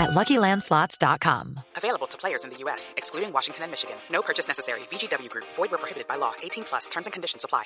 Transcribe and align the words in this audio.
at 0.00 0.10
LuckyLandSlots.com. 0.10 1.60
Available 1.76 2.06
to 2.08 2.16
players 2.18 2.44
in 2.44 2.50
the 2.50 2.56
U.S., 2.64 2.94
excluding 2.96 3.32
Washington 3.32 3.64
and 3.64 3.70
Michigan. 3.70 3.96
No 4.10 4.22
purchase 4.22 4.48
necessary. 4.48 4.80
VGW 4.90 5.28
Group. 5.28 5.44
Void 5.56 5.70
where 5.70 5.78
prohibited 5.78 6.08
by 6.08 6.16
law. 6.16 6.32
18 6.42 6.64
plus. 6.64 6.88
Terms 6.88 7.06
and 7.06 7.12
conditions 7.12 7.44
apply. 7.44 7.64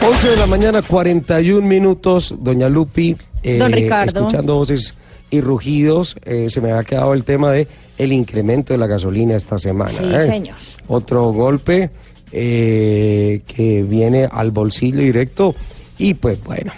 11 0.00 0.28
de 0.30 0.36
la 0.36 0.46
mañana, 0.46 0.82
41 0.82 1.66
minutos. 1.66 2.34
Doña 2.38 2.68
Lupi, 2.68 3.16
eh, 3.42 3.58
Don 3.58 3.72
Ricardo. 3.72 4.20
escuchando 4.20 4.54
voces 4.54 4.94
y 5.30 5.40
rugidos, 5.40 6.16
eh, 6.24 6.48
se 6.48 6.60
me 6.60 6.72
ha 6.72 6.82
quedado 6.84 7.12
el 7.14 7.24
tema 7.24 7.52
de 7.52 7.68
el 7.98 8.12
incremento 8.12 8.72
de 8.72 8.78
la 8.78 8.86
gasolina 8.86 9.36
esta 9.36 9.58
semana. 9.58 9.92
Sí, 9.92 10.04
¿eh? 10.04 10.22
señor. 10.22 10.56
Otro 10.86 11.32
golpe 11.32 11.90
eh, 12.32 13.42
que 13.46 13.82
viene 13.82 14.28
al 14.30 14.50
bolsillo 14.50 15.00
directo 15.00 15.54
y 15.98 16.14
pues 16.14 16.42
bueno, 16.44 16.72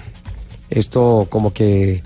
esto 0.71 1.27
como 1.29 1.52
que 1.52 2.02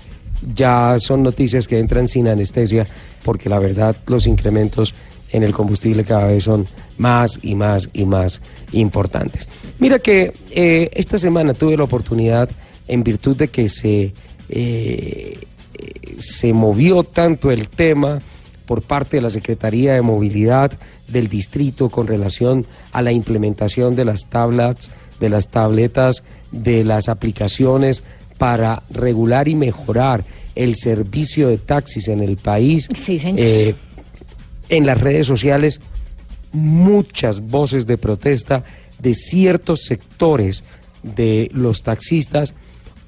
ya 0.53 0.97
son 0.99 1.23
noticias 1.23 1.67
que 1.67 1.79
entran 1.79 2.07
sin 2.07 2.27
anestesia 2.27 2.87
porque 3.23 3.49
la 3.49 3.59
verdad 3.59 3.95
los 4.07 4.27
incrementos 4.27 4.93
en 5.31 5.43
el 5.43 5.53
combustible 5.53 6.03
cada 6.03 6.27
vez 6.27 6.43
son 6.43 6.67
más 6.97 7.39
y 7.41 7.55
más 7.55 7.89
y 7.93 8.05
más 8.05 8.41
importantes. 8.71 9.47
Mira 9.79 9.99
que 9.99 10.33
eh, 10.51 10.89
esta 10.93 11.17
semana 11.17 11.53
tuve 11.53 11.77
la 11.77 11.83
oportunidad, 11.83 12.49
en 12.87 13.03
virtud 13.03 13.35
de 13.35 13.47
que 13.47 13.67
se, 13.67 14.13
eh, 14.49 15.39
se 16.19 16.53
movió 16.53 17.03
tanto 17.03 17.51
el 17.51 17.67
tema 17.69 18.21
por 18.65 18.81
parte 18.81 19.17
de 19.17 19.21
la 19.21 19.29
Secretaría 19.29 19.93
de 19.93 20.01
Movilidad 20.01 20.71
del 21.07 21.27
distrito 21.27 21.89
con 21.89 22.07
relación 22.07 22.65
a 22.91 23.01
la 23.01 23.11
implementación 23.11 23.95
de 23.95 24.05
las 24.05 24.29
tablets, 24.29 24.91
de 25.19 25.29
las 25.29 25.49
tabletas, 25.49 26.23
de 26.51 26.83
las 26.83 27.09
aplicaciones 27.09 28.03
para 28.37 28.83
regular 28.89 29.47
y 29.47 29.55
mejorar 29.55 30.23
el 30.55 30.75
servicio 30.75 31.47
de 31.47 31.57
taxis 31.57 32.07
en 32.07 32.21
el 32.21 32.37
país. 32.37 32.89
Sí, 32.95 33.19
señor. 33.19 33.39
Eh, 33.39 33.75
en 34.69 34.85
las 34.85 34.99
redes 34.99 35.27
sociales 35.27 35.81
muchas 36.51 37.41
voces 37.41 37.85
de 37.85 37.97
protesta 37.97 38.63
de 38.99 39.13
ciertos 39.13 39.81
sectores 39.83 40.63
de 41.03 41.49
los 41.53 41.83
taxistas. 41.83 42.55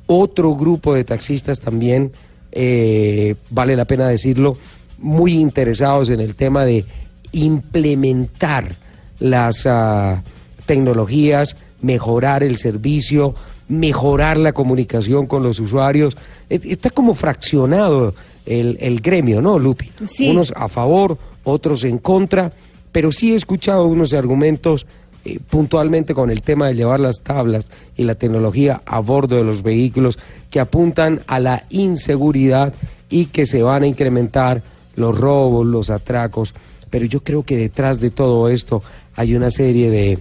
Otro 0.05 0.55
grupo 0.55 0.93
de 0.93 1.03
taxistas 1.03 1.59
también, 1.59 2.11
eh, 2.51 3.35
vale 3.49 3.75
la 3.75 3.85
pena 3.85 4.07
decirlo, 4.07 4.57
muy 4.97 5.33
interesados 5.33 6.09
en 6.09 6.19
el 6.19 6.35
tema 6.35 6.65
de 6.65 6.85
implementar 7.31 8.77
las 9.19 9.65
ah, 9.65 10.23
tecnologías, 10.65 11.57
mejorar 11.81 12.43
el 12.43 12.57
servicio, 12.57 13.35
mejorar 13.67 14.37
la 14.37 14.53
comunicación 14.53 15.27
con 15.27 15.43
los 15.43 15.59
usuarios. 15.59 16.15
Es- 16.49 16.65
Está 16.65 16.89
como 16.89 17.13
fraccionado 17.15 18.13
el, 18.45 18.77
el 18.79 19.01
gremio, 19.01 19.41
¿no, 19.41 19.59
Lupi? 19.59 19.91
Sí. 20.07 20.29
Unos 20.29 20.53
a 20.55 20.67
favor, 20.67 21.17
otros 21.43 21.83
en 21.83 21.97
contra, 21.97 22.51
pero 22.91 23.11
sí 23.11 23.33
he 23.33 23.35
escuchado 23.35 23.85
unos 23.85 24.13
argumentos 24.13 24.85
eh, 25.25 25.39
puntualmente 25.49 26.13
con 26.13 26.29
el 26.29 26.41
tema 26.41 26.67
de 26.67 26.75
llevar 26.75 26.99
las 27.01 27.21
tablas 27.21 27.69
y 27.97 28.03
la 28.05 28.15
tecnología 28.15 28.81
a 28.85 28.99
bordo 28.99 29.35
de 29.35 29.43
los 29.43 29.61
vehículos 29.63 30.17
que 30.49 30.59
apuntan 30.61 31.21
a 31.27 31.39
la 31.39 31.65
inseguridad 31.69 32.73
y 33.09 33.25
que 33.25 33.45
se 33.45 33.61
van 33.63 33.83
a 33.83 33.87
incrementar 33.87 34.63
los 34.95 35.17
robos, 35.19 35.65
los 35.65 35.89
atracos. 35.89 36.53
Pero 36.89 37.05
yo 37.05 37.21
creo 37.21 37.43
que 37.43 37.57
detrás 37.57 37.99
de 37.99 38.09
todo 38.11 38.47
esto 38.49 38.81
hay 39.15 39.35
una 39.35 39.49
serie 39.51 39.89
de 39.89 40.19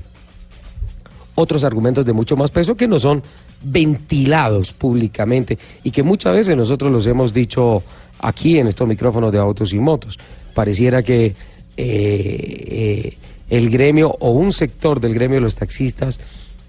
otros 1.37 1.63
argumentos 1.65 2.05
de 2.05 2.13
mucho 2.13 2.37
más 2.37 2.51
peso 2.51 2.75
que 2.75 2.89
no 2.89 2.99
son 2.99 3.23
ventilados 3.63 4.73
públicamente 4.73 5.59
y 5.85 5.91
que 5.91 6.03
muchas 6.03 6.35
veces 6.35 6.57
nosotros 6.57 6.91
los 6.91 7.07
hemos 7.07 7.33
dicho 7.33 7.83
aquí 8.19 8.59
en 8.59 8.67
estos 8.67 8.89
micrófonos 8.89 9.33
de 9.33 9.39
autos 9.39 9.73
y 9.73 9.79
motos. 9.79 10.19
Pareciera 10.55 11.03
que 11.03 11.27
eh, 11.27 11.35
eh, 11.77 13.17
el 13.49 13.71
gremio 13.71 14.17
o 14.21 14.31
un 14.31 14.53
sector 14.53 15.01
del 15.01 15.15
gremio 15.15 15.37
de 15.37 15.43
los 15.43 15.55
taxistas 15.55 16.19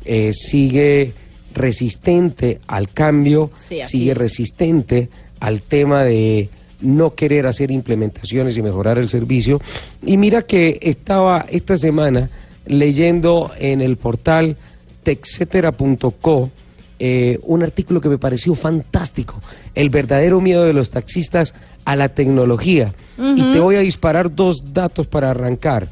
eh, 0.05 0.31
sigue 0.33 1.13
resistente 1.53 2.59
al 2.67 2.89
cambio, 2.89 3.51
Sí, 3.55 3.79
sigue 3.83 4.11
es. 4.11 4.17
resistente 4.17 5.09
al 5.39 5.61
tema 5.61 6.03
de 6.03 6.49
no 6.81 7.15
querer 7.15 7.47
hacer 7.47 7.71
implementaciones 7.71 8.57
y 8.57 8.61
mejorar 8.61 8.99
el 8.99 9.09
servicio. 9.09 9.59
Y 10.05 10.17
mira 10.17 10.43
que 10.43 10.77
estaba 10.81 11.45
esta 11.49 11.77
semana 11.77 12.29
leyendo 12.67 13.51
en 13.57 13.81
el 13.81 13.97
portal 13.97 14.57
texetera.co 15.03 16.51
eh, 16.99 17.39
un 17.43 17.61
artículo 17.61 18.01
que 18.01 18.09
me 18.09 18.17
pareció 18.17 18.55
fantástico, 18.55 19.39
el 19.75 19.91
verdadero 19.91 20.41
miedo 20.41 20.65
de 20.65 20.73
los 20.73 20.89
taxistas 20.89 21.53
a 21.85 21.95
la 21.95 22.09
tecnología. 22.09 22.93
Y 23.17 23.53
te 23.53 23.59
voy 23.59 23.75
a 23.75 23.81
disparar 23.81 24.33
dos 24.33 24.73
datos 24.73 25.07
para 25.07 25.31
arrancar. 25.31 25.89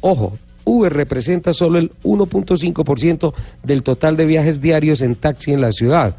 Ojo, 0.00 0.38
Uber 0.64 0.92
representa 0.92 1.52
solo 1.54 1.78
el 1.78 1.90
1.5% 2.02 3.32
del 3.62 3.82
total 3.82 4.16
de 4.16 4.26
viajes 4.26 4.60
diarios 4.60 5.00
en 5.00 5.16
taxi 5.16 5.52
en 5.52 5.60
la 5.60 5.72
ciudad. 5.72 6.16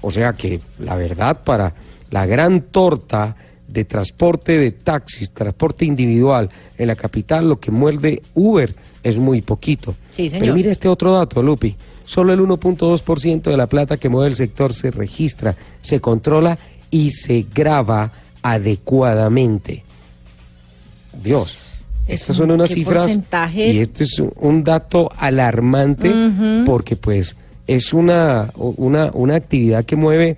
O 0.00 0.10
sea 0.10 0.32
que 0.32 0.60
la 0.78 0.96
verdad 0.96 1.42
para 1.44 1.74
la 2.10 2.26
gran 2.26 2.62
torta 2.62 3.36
de 3.68 3.84
transporte 3.84 4.58
de 4.58 4.70
taxis, 4.72 5.30
transporte 5.32 5.84
individual 5.84 6.48
en 6.78 6.86
la 6.86 6.96
capital, 6.96 7.48
lo 7.48 7.58
que 7.60 7.70
muerde 7.70 8.22
Uber 8.34 8.74
es 9.02 9.18
muy 9.18 9.42
poquito. 9.42 9.94
Sí, 10.10 10.28
señor. 10.28 10.40
Pero 10.40 10.54
mira 10.54 10.70
este 10.70 10.88
otro 10.88 11.12
dato, 11.12 11.42
Lupi. 11.42 11.76
Solo 12.04 12.32
el 12.32 12.40
1.2% 12.40 13.42
de 13.50 13.56
la 13.56 13.66
plata 13.66 13.96
que 13.96 14.08
mueve 14.08 14.28
el 14.30 14.36
sector 14.36 14.72
se 14.72 14.90
registra, 14.92 15.56
se 15.80 16.00
controla 16.00 16.56
y 16.90 17.10
se 17.10 17.46
graba 17.52 18.12
adecuadamente. 18.42 19.82
Dios. 21.22 21.62
Es 22.06 22.20
Estas 22.20 22.36
son 22.36 22.52
unas 22.52 22.68
¿qué 22.68 22.74
cifras 22.76 23.02
porcentaje? 23.02 23.72
y 23.72 23.78
este 23.80 24.04
es 24.04 24.18
un- 24.20 24.32
un 24.36 24.62
dato 24.62 25.10
alarmante 25.16 26.12
porque 26.64 26.94
pues 26.94 27.34
es 27.66 27.92
una, 27.92 28.50
una, 28.54 29.10
una 29.12 29.34
actividad 29.34 29.84
que 29.84 29.96
mueve 29.96 30.36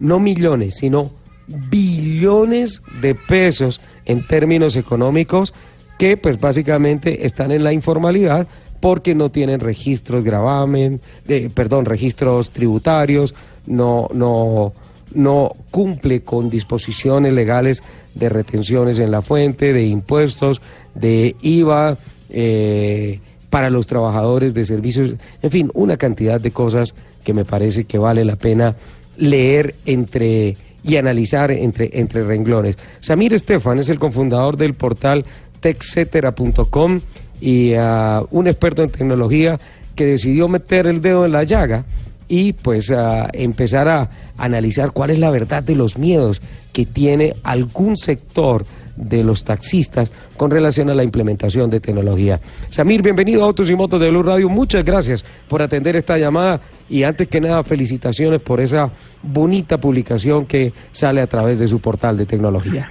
no 0.00 0.18
millones, 0.18 0.76
sino 0.76 1.10
billones 1.46 2.82
de 3.00 3.14
pesos 3.14 3.80
en 4.04 4.26
términos 4.26 4.76
económicos 4.76 5.52
que 5.98 6.16
pues 6.16 6.40
básicamente 6.40 7.26
están 7.26 7.52
en 7.52 7.64
la 7.64 7.72
informalidad 7.72 8.46
porque 8.80 9.14
no 9.14 9.30
tienen 9.30 9.60
registros 9.60 10.24
gravamen, 10.24 11.00
de, 11.26 11.48
perdón, 11.48 11.86
registros 11.86 12.50
tributarios, 12.50 13.34
no, 13.66 14.08
no, 14.12 14.74
no 15.12 15.52
cumple 15.70 16.22
con 16.22 16.50
disposiciones 16.50 17.32
legales 17.32 17.82
de 18.14 18.28
retenciones 18.28 18.98
en 18.98 19.10
la 19.10 19.22
fuente, 19.22 19.72
de 19.72 19.86
impuestos, 19.86 20.60
de 20.94 21.34
IVA, 21.40 21.96
eh, 22.28 23.20
para 23.48 23.70
los 23.70 23.86
trabajadores 23.86 24.52
de 24.52 24.64
servicios, 24.64 25.14
en 25.40 25.50
fin, 25.52 25.70
una 25.74 25.96
cantidad 25.96 26.40
de 26.40 26.50
cosas 26.50 26.96
que 27.22 27.32
me 27.32 27.44
parece 27.44 27.84
que 27.84 27.98
vale 27.98 28.24
la 28.24 28.34
pena 28.34 28.74
leer 29.16 29.76
entre 29.86 30.56
y 30.84 30.96
analizar 30.96 31.50
entre, 31.50 31.90
entre 31.92 32.22
renglones. 32.22 32.78
Samir 33.00 33.34
Estefan 33.34 33.78
es 33.78 33.88
el 33.88 33.98
cofundador 33.98 34.56
del 34.56 34.74
portal 34.74 35.24
texetera.com 35.60 37.00
y 37.40 37.72
ah, 37.74 38.22
un 38.30 38.46
experto 38.46 38.82
en 38.82 38.90
tecnología 38.90 39.58
que 39.96 40.06
decidió 40.06 40.48
meter 40.48 40.86
el 40.86 41.00
dedo 41.00 41.24
en 41.24 41.32
la 41.32 41.44
llaga 41.44 41.84
y 42.28 42.52
pues 42.52 42.90
a 42.90 43.28
empezar 43.32 43.88
a 43.88 44.10
analizar 44.36 44.92
cuál 44.92 45.10
es 45.10 45.18
la 45.18 45.30
verdad 45.30 45.62
de 45.62 45.74
los 45.74 45.98
miedos 45.98 46.42
que 46.72 46.86
tiene 46.86 47.34
algún 47.42 47.96
sector 47.96 48.66
de 48.96 49.24
los 49.24 49.44
taxistas 49.44 50.12
con 50.36 50.50
relación 50.50 50.90
a 50.90 50.94
la 50.94 51.02
implementación 51.04 51.68
de 51.70 51.80
tecnología. 51.80 52.40
Samir, 52.68 53.02
bienvenido 53.02 53.42
a 53.42 53.46
Autos 53.46 53.70
y 53.70 53.74
Motos 53.76 54.00
de 54.00 54.10
Blue 54.10 54.22
Radio. 54.22 54.48
Muchas 54.48 54.84
gracias 54.84 55.24
por 55.48 55.62
atender 55.62 55.96
esta 55.96 56.16
llamada 56.18 56.60
y 56.88 57.02
antes 57.02 57.28
que 57.28 57.40
nada 57.40 57.62
felicitaciones 57.64 58.40
por 58.40 58.60
esa 58.60 58.90
bonita 59.22 59.78
publicación 59.78 60.46
que 60.46 60.72
sale 60.92 61.20
a 61.20 61.26
través 61.26 61.58
de 61.58 61.68
su 61.68 61.80
portal 61.80 62.16
de 62.16 62.26
tecnología. 62.26 62.90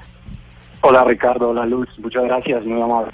Hola 0.81 1.03
Ricardo, 1.05 1.49
hola 1.51 1.65
Luz, 1.65 1.87
muchas 1.99 2.23
gracias, 2.23 2.65
muy 2.65 2.81
amable. 2.81 3.11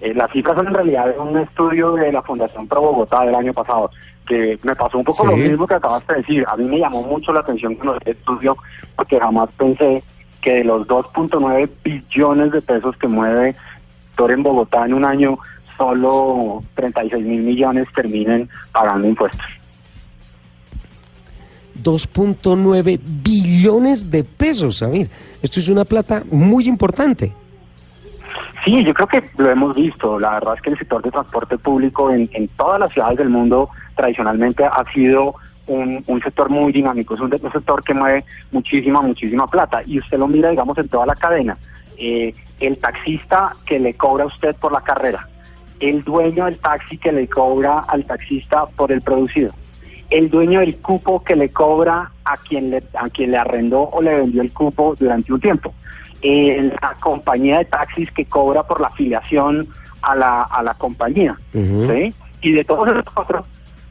Eh, 0.00 0.14
las 0.14 0.30
cifras 0.32 0.56
son 0.56 0.68
en 0.68 0.74
realidad 0.74 1.14
un 1.18 1.36
estudio 1.38 1.92
de 1.92 2.10
la 2.10 2.22
Fundación 2.22 2.66
Pro 2.66 2.80
Bogotá 2.80 3.26
del 3.26 3.34
año 3.34 3.52
pasado, 3.52 3.90
que 4.26 4.58
me 4.62 4.74
pasó 4.74 4.96
un 4.96 5.04
poco 5.04 5.24
Sí. 5.24 5.30
lo 5.30 5.36
mismo 5.36 5.66
que 5.66 5.74
acabaste 5.74 6.14
de 6.14 6.20
decir. 6.20 6.44
A 6.48 6.56
mí 6.56 6.64
me 6.64 6.78
llamó 6.78 7.02
mucho 7.02 7.32
la 7.34 7.40
atención 7.40 7.74
con 7.74 7.90
el 7.96 8.00
estudio 8.06 8.56
porque 8.96 9.20
jamás 9.20 9.50
pensé 9.58 10.02
que 10.40 10.56
de 10.56 10.64
los 10.64 10.86
2.9 10.86 11.68
billones 11.84 12.52
de 12.52 12.62
pesos 12.62 12.96
que 12.96 13.08
mueve 13.08 13.54
Tor 14.16 14.32
en 14.32 14.42
Bogotá 14.42 14.84
en 14.84 14.94
un 14.94 15.04
año, 15.04 15.38
solo 15.76 16.62
36 16.74 17.24
mil 17.24 17.42
millones 17.42 17.88
terminen 17.94 18.48
pagando 18.72 19.08
impuestos. 19.08 19.46
2.9 21.82 23.00
billones 23.02 24.10
de 24.10 24.24
pesos, 24.24 24.78
Samir. 24.78 25.08
Esto 25.42 25.60
es 25.60 25.68
una 25.68 25.84
plata 25.84 26.22
muy 26.30 26.68
importante. 26.68 27.32
Sí, 28.64 28.84
yo 28.84 28.92
creo 28.92 29.06
que 29.06 29.30
lo 29.38 29.50
hemos 29.50 29.74
visto. 29.74 30.18
La 30.18 30.32
verdad 30.32 30.54
es 30.56 30.62
que 30.62 30.70
el 30.70 30.78
sector 30.78 31.02
de 31.02 31.10
transporte 31.10 31.56
público 31.56 32.10
en, 32.10 32.28
todas 32.56 32.78
las 32.78 32.92
ciudades 32.92 33.18
del 33.18 33.30
mundo 33.30 33.70
tradicionalmente 33.96 34.64
ha 34.64 34.84
sido 34.92 35.34
un, 35.70 36.22
sector 36.22 36.50
muy 36.50 36.72
dinámico, 36.72 37.14
es 37.14 37.20
un, 37.20 37.30
sector 37.30 37.82
que 37.82 37.94
mueve 37.94 38.24
muchísima, 38.50 39.00
muchísima 39.00 39.46
plata. 39.46 39.82
Y 39.86 39.98
usted 39.98 40.18
lo 40.18 40.26
mira, 40.26 40.50
digamos, 40.50 40.76
en 40.78 40.88
toda 40.88 41.06
la 41.06 41.14
cadena. 41.14 41.56
Eh, 41.96 42.34
el 42.60 42.78
taxista 42.78 43.54
que 43.64 43.78
le 43.78 43.94
cobra 43.94 44.24
a 44.24 44.26
usted 44.26 44.56
por 44.56 44.72
la 44.72 44.80
carrera, 44.80 45.28
el 45.78 46.02
dueño 46.02 46.46
del 46.46 46.58
taxi 46.58 46.98
que 46.98 47.12
le 47.12 47.28
cobra 47.28 47.80
al 47.80 48.04
taxista 48.04 48.66
por 48.66 48.90
el 48.92 49.00
producido, 49.00 49.52
el 50.10 50.28
dueño 50.28 50.60
del 50.60 50.76
cupo 50.76 51.22
que 51.22 51.36
le 51.36 51.50
cobra 51.50 52.10
a 52.24 52.36
quien 52.36 52.70
le, 52.70 52.82
a 52.94 53.08
quien 53.08 53.30
le 53.30 53.38
arrendó 53.38 53.82
o 53.82 54.02
le 54.02 54.18
vendió 54.18 54.42
el 54.42 54.52
cupo 54.52 54.94
durante 54.98 55.32
un 55.32 55.40
tiempo, 55.40 55.74
eh, 56.22 56.70
la 56.82 56.94
compañía 57.00 57.58
de 57.58 57.64
taxis 57.66 58.10
que 58.12 58.24
cobra 58.24 58.62
por 58.62 58.80
la 58.80 58.88
afiliación 58.88 59.68
a 60.02 60.14
la, 60.16 60.42
a 60.42 60.62
la 60.62 60.74
compañía. 60.74 61.38
Y 62.42 62.52
de 62.52 62.64
todos 62.64 62.88
esos 62.88 63.04
cuatro, 63.12 63.44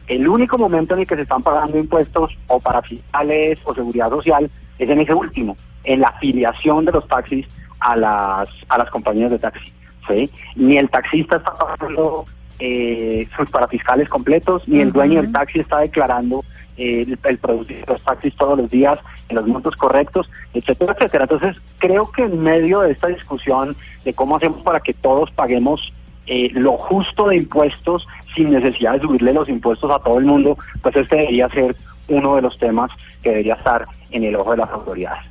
el 0.10 0.28
único 0.28 0.58
momento 0.58 0.96
en 0.96 1.02
el 1.02 1.08
que 1.08 1.16
se 1.16 1.22
están 1.22 1.44
pagando 1.44 1.78
impuestos 1.78 2.36
o 2.48 2.60
para 2.60 2.82
fiscales 2.82 3.60
o 3.64 3.74
seguridad 3.74 4.10
social 4.10 4.50
es 4.80 4.90
en 4.90 5.00
ese 5.00 5.14
último, 5.14 5.56
en 5.84 6.02
la 6.02 6.08
afiliación 6.08 6.86
de 6.86 6.92
los 6.92 7.08
taxis 7.08 7.46
a 7.80 7.96
las, 7.96 8.50
a 8.68 8.78
las 8.80 8.90
compañías 8.90 9.32
de 9.32 9.40
taxi. 9.40 9.72
¿sí? 10.08 10.30
Ni 10.56 10.78
el 10.78 10.90
taxista 10.90 11.38
está 11.38 11.54
pagando 11.54 12.26
eh, 12.58 13.28
sus 13.38 13.50
parafiscales 13.52 14.10
completos, 14.10 14.68
ni 14.68 14.80
el 14.80 14.92
dueño 14.92 15.22
del 15.22 15.32
taxi 15.32 15.60
está 15.60 15.80
declarando 15.80 16.44
eh, 16.76 17.06
el, 17.24 17.38
producir 17.38 17.84
los 17.88 18.02
taxis 18.02 18.36
todos 18.36 18.58
los 18.58 18.72
días 18.72 18.98
en 19.30 19.36
los 19.36 19.46
montos 19.46 19.76
correctos, 19.76 20.30
etcétera, 20.54 20.96
etcétera. 20.98 21.26
Entonces, 21.26 21.62
creo 21.78 22.12
que 22.12 22.24
en 22.24 22.42
medio 22.42 22.82
de 22.82 22.94
esta 22.94 23.08
discusión 23.08 23.76
de 24.04 24.14
cómo 24.14 24.38
hacemos 24.38 24.62
para 24.64 24.80
que 24.80 24.94
todos 24.94 25.30
paguemos 25.32 25.94
eh, 26.30 26.50
lo 26.54 26.78
justo 26.78 27.28
de 27.28 27.38
impuestos 27.38 28.08
sin 28.36 28.52
necesidad 28.52 28.94
de 28.94 29.02
subirle 29.02 29.34
los 29.34 29.50
impuestos 29.50 29.92
a 29.92 30.00
todo 30.00 30.20
el 30.20 30.26
mundo, 30.26 30.58
pues 30.82 30.96
este 30.96 31.18
debería 31.18 31.50
ser 31.50 31.76
uno 32.08 32.36
de 32.36 32.42
los 32.42 32.58
temas 32.58 32.92
que 33.22 33.30
debería 33.30 33.56
estar 33.56 33.84
en 34.12 34.24
el 34.24 34.36
ojo 34.36 34.52
de 34.52 34.58
las 34.58 34.70
autoridades. 34.70 35.24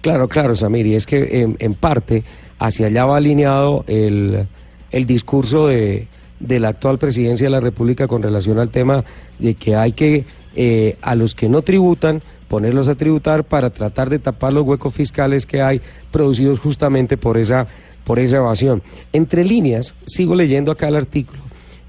Claro, 0.00 0.28
claro, 0.28 0.54
Samir, 0.54 0.86
y 0.86 0.94
es 0.94 1.06
que 1.06 1.46
en 1.58 1.74
parte 1.74 2.22
hacia 2.58 2.86
allá 2.86 3.04
va 3.04 3.16
alineado 3.16 3.84
el 3.88 4.46
el 4.90 5.06
discurso 5.06 5.66
de, 5.66 6.08
de 6.40 6.60
la 6.60 6.68
actual 6.68 6.98
presidencia 6.98 7.46
de 7.46 7.50
la 7.50 7.60
República 7.60 8.08
con 8.08 8.22
relación 8.22 8.58
al 8.58 8.70
tema 8.70 9.04
de 9.38 9.54
que 9.54 9.76
hay 9.76 9.92
que 9.92 10.24
eh, 10.56 10.96
a 11.02 11.14
los 11.14 11.34
que 11.34 11.48
no 11.48 11.62
tributan 11.62 12.22
ponerlos 12.48 12.88
a 12.88 12.94
tributar 12.94 13.44
para 13.44 13.70
tratar 13.70 14.08
de 14.08 14.18
tapar 14.18 14.52
los 14.52 14.64
huecos 14.64 14.94
fiscales 14.94 15.44
que 15.44 15.60
hay 15.60 15.82
producidos 16.10 16.58
justamente 16.60 17.16
por 17.18 17.36
esa 17.36 17.66
por 18.04 18.18
esa 18.18 18.36
evasión. 18.38 18.82
Entre 19.12 19.44
líneas, 19.44 19.94
sigo 20.06 20.34
leyendo 20.34 20.72
acá 20.72 20.88
el 20.88 20.96
artículo. 20.96 21.40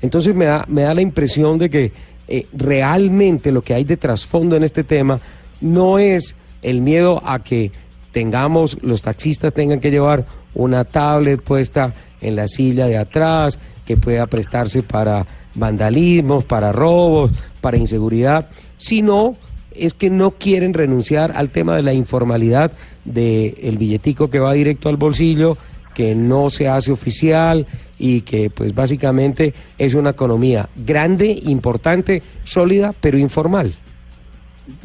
Entonces 0.01 0.35
me 0.35 0.45
da 0.45 0.65
me 0.67 0.81
da 0.81 0.94
la 0.94 1.01
impresión 1.01 1.57
de 1.57 1.69
que 1.69 1.91
eh, 2.27 2.45
realmente 2.53 3.51
lo 3.51 3.61
que 3.61 3.73
hay 3.73 3.83
de 3.83 3.97
trasfondo 3.97 4.56
en 4.56 4.63
este 4.63 4.83
tema 4.83 5.19
no 5.61 6.00
es 6.00 6.35
el 6.61 6.81
miedo 6.81 7.21
a 7.25 7.39
que 7.39 7.71
tengamos 8.11 8.77
los 8.81 9.01
taxistas 9.01 9.53
tengan 9.53 9.79
que 9.79 9.91
llevar 9.91 10.25
una 10.53 10.83
tablet 10.83 11.41
puesta 11.41 11.94
en 12.21 12.35
la 12.35 12.47
silla 12.47 12.88
de 12.88 12.97
atrás, 12.97 13.59
que 13.85 13.97
pueda 13.97 14.27
prestarse 14.27 14.83
para 14.83 15.25
vandalismos, 15.55 16.44
para 16.44 16.71
robos, 16.71 17.31
para 17.62 17.77
inseguridad, 17.77 18.50
sino 18.77 19.35
es 19.71 19.94
que 19.94 20.09
no 20.09 20.31
quieren 20.31 20.73
renunciar 20.73 21.31
al 21.35 21.50
tema 21.50 21.75
de 21.75 21.83
la 21.83 21.94
informalidad 21.94 22.71
del 23.05 23.77
billetico 23.77 24.29
que 24.29 24.39
va 24.39 24.53
directo 24.53 24.89
al 24.89 24.97
bolsillo, 24.97 25.57
que 26.00 26.16
no 26.16 26.50
se 26.50 26.69
hace 26.69 26.94
oficial 26.94 27.68
y 27.98 28.22
que 28.22 28.50
pues 28.50 28.74
básicamente 28.74 29.54
es 29.78 29.96
una 29.96 30.12
economía 30.12 30.69
grande, 30.78 31.38
importante, 31.44 32.24
sólida, 32.46 32.94
pero 33.01 33.18
informal. 33.18 33.74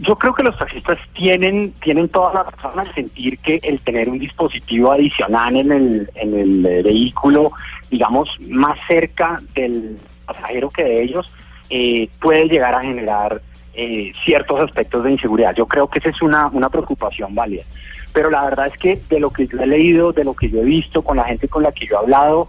Yo 0.01 0.17
creo 0.17 0.35
que 0.35 0.43
los 0.43 0.59
taxistas 0.59 0.99
tienen 1.13 1.73
tienen 1.81 2.09
toda 2.09 2.35
la 2.35 2.43
razón 2.43 2.81
al 2.81 2.93
sentir 2.95 3.39
que 3.39 3.61
el 3.63 3.79
tener 3.83 4.09
un 4.09 4.19
dispositivo 4.19 4.91
adicional 4.91 5.55
en 5.55 5.71
el, 5.71 6.11
en 6.17 6.37
el 6.37 6.67
eh, 6.67 6.83
vehículo, 6.83 7.53
digamos, 7.93 8.29
más 8.49 8.77
cerca 8.89 9.41
del 9.55 9.97
pasajero 10.27 10.69
que 10.69 10.83
de 10.83 11.05
ellos, 11.05 11.33
eh, 11.71 12.09
puede 12.21 12.49
llegar 12.49 12.75
a 12.75 12.81
generar 12.81 13.41
eh, 13.75 14.13
ciertos 14.25 14.63
aspectos 14.63 15.05
de 15.05 15.13
inseguridad. 15.13 15.55
Yo 15.55 15.67
creo 15.67 15.87
que 15.87 16.01
esa 16.01 16.09
es 16.09 16.21
una, 16.23 16.49
una 16.49 16.71
preocupación 16.71 17.37
válida. 17.37 17.63
Pero 18.15 18.31
la 18.31 18.45
verdad 18.45 18.69
es 18.69 18.79
que 18.79 19.03
de 19.11 19.21
lo 19.21 19.31
que 19.31 19.47
yo 19.47 19.61
he 19.61 19.67
leído, 19.67 20.13
de 20.13 20.25
lo 20.25 20.35
que 20.35 20.49
yo 20.49 20.61
he 20.61 20.65
visto, 20.65 21.03
con 21.03 21.19
la 21.19 21.25
gente 21.25 21.49
con 21.49 21.63
la 21.63 21.73
que 21.73 21.87
yo 21.87 21.97
he 21.97 21.99
hablado, 21.99 22.49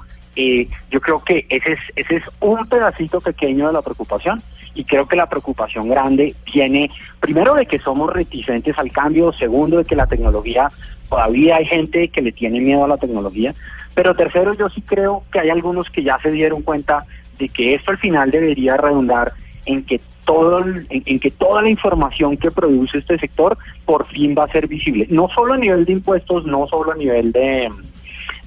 yo 0.92 1.02
creo 1.02 1.20
que 1.24 1.46
ese 1.50 1.74
es, 1.74 1.80
ese 1.96 2.18
es 2.18 2.24
un 2.40 2.66
pedacito 2.68 3.20
pequeño 3.22 3.68
de 3.68 3.74
la 3.74 3.82
preocupación 3.82 4.42
y 4.74 4.84
creo 4.84 5.08
que 5.08 5.16
la 5.16 5.30
preocupación 5.30 5.90
grande 5.90 6.36
viene 6.54 6.90
primero 7.20 7.56
de 7.56 7.66
que 7.66 7.80
somos 7.80 8.12
reticentes 8.12 8.78
al 8.78 8.92
cambio, 8.92 9.32
segundo 9.34 9.78
de 9.78 9.86
que 9.86 9.96
la 9.96 10.06
tecnología, 10.06 10.70
todavía 11.10 11.56
hay 11.56 11.66
gente 11.66 12.10
que 12.10 12.22
le 12.22 12.34
tiene 12.34 12.60
miedo 12.60 12.84
a 12.84 12.90
la 12.90 12.98
tecnología, 12.98 13.56
pero 13.94 14.16
tercero 14.16 14.54
yo 14.54 14.70
sí 14.70 14.82
creo 14.82 15.24
que 15.32 15.40
hay 15.40 15.50
algunos 15.50 15.90
que 15.90 16.04
ya 16.04 16.20
se 16.20 16.32
dieron 16.32 16.62
cuenta 16.62 17.06
de 17.40 17.50
que 17.50 17.74
esto 17.74 17.92
al 17.92 17.98
final 17.98 18.30
debería 18.30 18.76
redundar 18.78 19.34
en 19.66 19.84
que 19.84 20.02
todo 20.26 20.64
en, 20.90 21.20
que 21.20 21.32
toda 21.32 21.62
la 21.62 21.70
información 21.70 22.38
que 22.38 22.52
produce 22.52 22.98
este 22.98 23.18
sector 23.20 23.58
por 23.86 24.06
fin 24.08 24.36
va 24.38 24.46
a 24.46 24.52
ser 24.52 24.68
visible, 24.68 25.08
no 25.10 25.30
solo 25.30 25.54
a 25.54 25.58
nivel 25.58 25.86
de 25.86 25.94
impuestos, 25.94 26.46
no 26.46 26.68
solo 26.68 26.92
a 26.92 26.96
nivel 26.96 27.32
de 27.32 27.70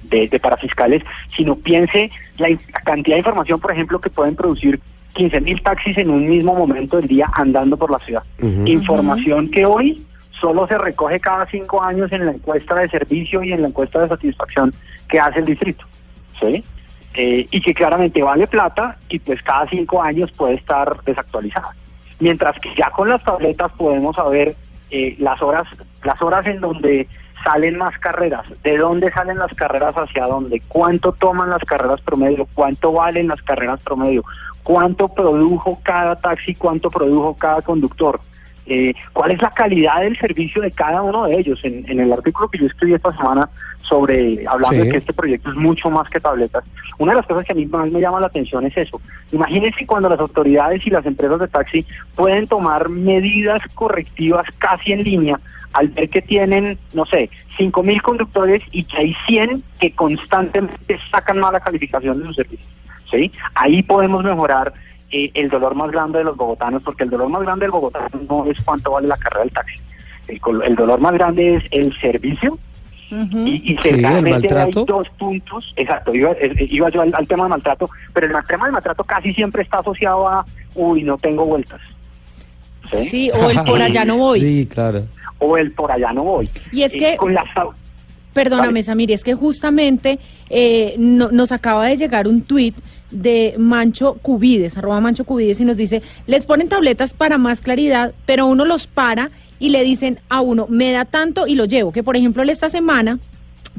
de, 0.09 0.39
parafiscales, 0.39 1.03
sino 1.35 1.55
piense 1.55 2.09
la, 2.37 2.47
cantidad 2.83 3.15
de 3.15 3.19
información, 3.19 3.59
por 3.59 3.71
ejemplo, 3.71 3.99
que 3.99 4.09
pueden 4.09 4.35
producir 4.35 4.79
15 5.13 5.41
mil 5.41 5.61
taxis 5.61 5.97
en 5.97 6.09
un 6.09 6.27
mismo 6.27 6.55
momento 6.55 6.97
del 6.97 7.07
día 7.07 7.29
andando 7.33 7.77
por 7.77 7.91
la 7.91 7.99
ciudad. 7.99 8.23
Información 8.65 9.49
que 9.49 9.65
hoy 9.65 10.05
solo 10.39 10.67
se 10.67 10.77
recoge 10.77 11.19
cada 11.19 11.45
cinco 11.47 11.83
años 11.83 12.11
en 12.11 12.25
la 12.25 12.31
encuesta 12.31 12.75
de 12.75 12.89
servicio 12.89 13.43
y 13.43 13.51
en 13.51 13.61
la 13.61 13.67
encuesta 13.67 13.99
de 13.99 14.07
satisfacción 14.07 14.73
que 15.09 15.19
hace 15.19 15.39
el 15.39 15.45
distrito. 15.45 15.85
¿sí? 16.39 16.63
Eh, 17.15 17.47
y 17.49 17.61
que 17.61 17.73
claramente 17.73 18.21
vale 18.21 18.45
plata 18.45 18.97
y 19.09 19.17
pues 19.17 19.41
cada 19.41 19.67
cinco 19.67 20.01
años 20.01 20.31
puede 20.31 20.55
estar 20.55 21.03
desactualizada. 21.03 21.73
Mientras 22.19 22.59
que 22.59 22.69
ya 22.77 22.91
con 22.91 23.09
las 23.09 23.23
tabletas 23.23 23.71
podemos 23.71 24.15
saber 24.15 24.55
eh, 24.91 25.15
las 25.17 25.41
horas 25.41 25.67
las 26.03 26.21
horas 26.21 26.45
en 26.45 26.61
donde 26.61 27.07
salen 27.43 27.77
más 27.77 27.97
carreras, 27.99 28.45
de 28.63 28.77
dónde 28.77 29.11
salen 29.11 29.37
las 29.37 29.53
carreras 29.53 29.95
hacia 29.95 30.25
dónde, 30.25 30.61
cuánto 30.67 31.11
toman 31.13 31.49
las 31.49 31.63
carreras 31.63 32.01
promedio, 32.01 32.47
cuánto 32.53 32.91
valen 32.91 33.27
las 33.27 33.41
carreras 33.41 33.79
promedio, 33.81 34.23
cuánto 34.63 35.07
produjo 35.07 35.79
cada 35.83 36.15
taxi, 36.17 36.55
cuánto 36.55 36.89
produjo 36.89 37.35
cada 37.35 37.61
conductor, 37.61 38.19
eh, 38.65 38.93
cuál 39.13 39.31
es 39.31 39.41
la 39.41 39.51
calidad 39.51 40.01
del 40.01 40.17
servicio 40.17 40.61
de 40.61 40.71
cada 40.71 41.01
uno 41.01 41.25
de 41.25 41.39
ellos. 41.39 41.59
En, 41.63 41.99
el 41.99 42.11
artículo 42.11 42.49
que 42.49 42.59
yo 42.59 42.67
escribí 42.67 42.93
esta 42.93 43.15
semana 43.15 43.49
sobre, 43.89 44.45
hablando 44.47 44.83
de 44.83 44.91
que 44.91 44.97
este 44.99 45.13
proyecto 45.13 45.49
es 45.49 45.55
mucho 45.55 45.89
más 45.89 46.07
que 46.09 46.19
tabletas, 46.19 46.63
una 46.99 47.13
de 47.13 47.17
las 47.17 47.25
cosas 47.25 47.43
que 47.43 47.53
a 47.53 47.55
mí 47.55 47.65
más 47.65 47.89
me 47.91 47.99
llama 47.99 48.19
la 48.19 48.27
atención 48.27 48.65
es 48.65 48.77
eso. 48.77 49.01
Imagínense 49.31 49.85
cuando 49.85 50.07
las 50.07 50.19
autoridades 50.19 50.85
y 50.85 50.91
las 50.91 51.05
empresas 51.05 51.39
de 51.39 51.47
taxi 51.47 51.85
pueden 52.15 52.47
tomar 52.47 52.87
medidas 52.89 53.61
correctivas 53.73 54.45
casi 54.59 54.93
en 54.93 55.03
línea 55.03 55.39
al 55.73 55.87
ver 55.89 56.09
que 56.09 56.21
tienen, 56.21 56.77
no 56.93 57.05
sé, 57.05 57.29
cinco 57.57 57.83
mil 57.83 58.01
conductores 58.01 58.61
y 58.71 58.83
que 58.83 58.97
hay 58.97 59.15
100 59.27 59.63
que 59.79 59.91
constantemente 59.93 60.99
sacan 61.11 61.39
mala 61.39 61.59
calificación 61.59 62.19
de 62.19 62.27
sus 62.27 62.35
servicios. 62.35 62.69
¿sí? 63.09 63.31
Ahí 63.55 63.83
podemos 63.83 64.23
mejorar 64.23 64.73
eh, 65.11 65.31
el 65.33 65.49
dolor 65.49 65.75
más 65.75 65.91
grande 65.91 66.19
de 66.19 66.25
los 66.25 66.37
bogotanos, 66.37 66.83
porque 66.83 67.03
el 67.03 67.09
dolor 67.09 67.29
más 67.29 67.41
grande 67.41 67.65
del 67.65 67.71
bogotano 67.71 68.09
no 68.29 68.45
es 68.45 68.59
cuánto 68.61 68.91
vale 68.91 69.07
la 69.07 69.17
carrera 69.17 69.41
del 69.41 69.51
taxi. 69.51 69.79
El, 70.65 70.75
dolor 70.75 70.99
más 70.99 71.13
grande 71.13 71.55
es 71.55 71.63
el 71.71 71.97
servicio. 71.99 72.59
Y, 73.11 73.73
y 73.73 73.77
hay 74.05 74.71
dos 74.85 75.07
puntos, 75.17 75.73
exacto, 75.75 76.13
iba, 76.13 76.35
iba 76.59 76.89
yo 76.89 77.01
al, 77.01 77.27
tema 77.27 77.43
del 77.45 77.49
maltrato, 77.49 77.89
pero 78.13 78.27
el 78.27 78.45
tema 78.45 78.65
del 78.65 78.73
maltrato 78.73 79.03
casi 79.03 79.33
siempre 79.33 79.63
está 79.63 79.79
asociado 79.79 80.27
a, 80.27 80.45
uy, 80.75 81.03
no 81.03 81.17
tengo 81.17 81.45
vueltas. 81.45 81.81
Sí, 83.09 83.31
o 83.31 83.49
el 83.49 83.63
por 83.63 83.81
allá 83.81 84.05
no 84.05 84.17
voy. 84.17 84.39
Sí, 84.39 84.67
claro. 84.71 85.05
O 85.39 85.57
el 85.57 85.71
por 85.71 85.91
allá 85.91 86.11
no 86.13 86.23
voy. 86.23 86.49
Y 86.71 86.83
es 86.83 86.93
eh, 86.95 86.97
que... 86.97 87.17
Con 87.17 87.35
Perdóname, 88.33 88.83
Samir, 88.83 89.11
es 89.11 89.23
que 89.23 89.33
justamente 89.33 90.19
eh, 90.49 90.95
nos 90.97 91.51
acaba 91.51 91.87
de 91.87 91.97
llegar 91.97 92.27
un 92.27 92.41
tuit 92.41 92.75
de 93.09 93.55
Mancho 93.57 94.15
Cubides, 94.21 94.77
arroba 94.77 95.01
Mancho 95.01 95.23
Cubides, 95.23 95.59
y 95.59 95.65
nos 95.65 95.77
dice, 95.77 96.03
les 96.27 96.45
ponen 96.45 96.69
tabletas 96.69 97.11
para 97.11 97.39
más 97.39 97.59
claridad, 97.61 98.13
pero 98.25 98.45
uno 98.45 98.65
los 98.65 98.85
para 98.85 99.31
y 99.59 99.69
le 99.69 99.83
dicen 99.83 100.19
a 100.29 100.41
uno, 100.41 100.65
me 100.69 100.91
da 100.91 101.05
tanto 101.05 101.47
y 101.47 101.55
lo 101.55 101.65
llevo. 101.65 101.91
Que 101.91 102.03
por 102.03 102.15
ejemplo, 102.15 102.43
esta 102.43 102.69
semana 102.69 103.19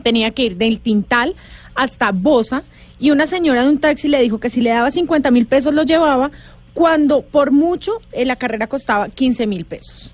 tenía 0.02 0.30
que 0.30 0.44
ir 0.44 0.56
del 0.56 0.80
Tintal 0.80 1.34
hasta 1.74 2.12
Bosa 2.12 2.62
y 2.98 3.10
una 3.10 3.26
señora 3.26 3.62
de 3.62 3.70
un 3.70 3.80
taxi 3.80 4.08
le 4.08 4.20
dijo 4.20 4.38
que 4.38 4.50
si 4.50 4.60
le 4.60 4.70
daba 4.70 4.90
50 4.90 5.30
mil 5.30 5.46
pesos 5.46 5.74
lo 5.74 5.82
llevaba, 5.84 6.30
cuando 6.74 7.22
por 7.22 7.50
mucho 7.50 7.92
eh, 8.12 8.24
la 8.24 8.36
carrera 8.36 8.66
costaba 8.66 9.08
15 9.08 9.46
mil 9.46 9.64
pesos. 9.64 10.12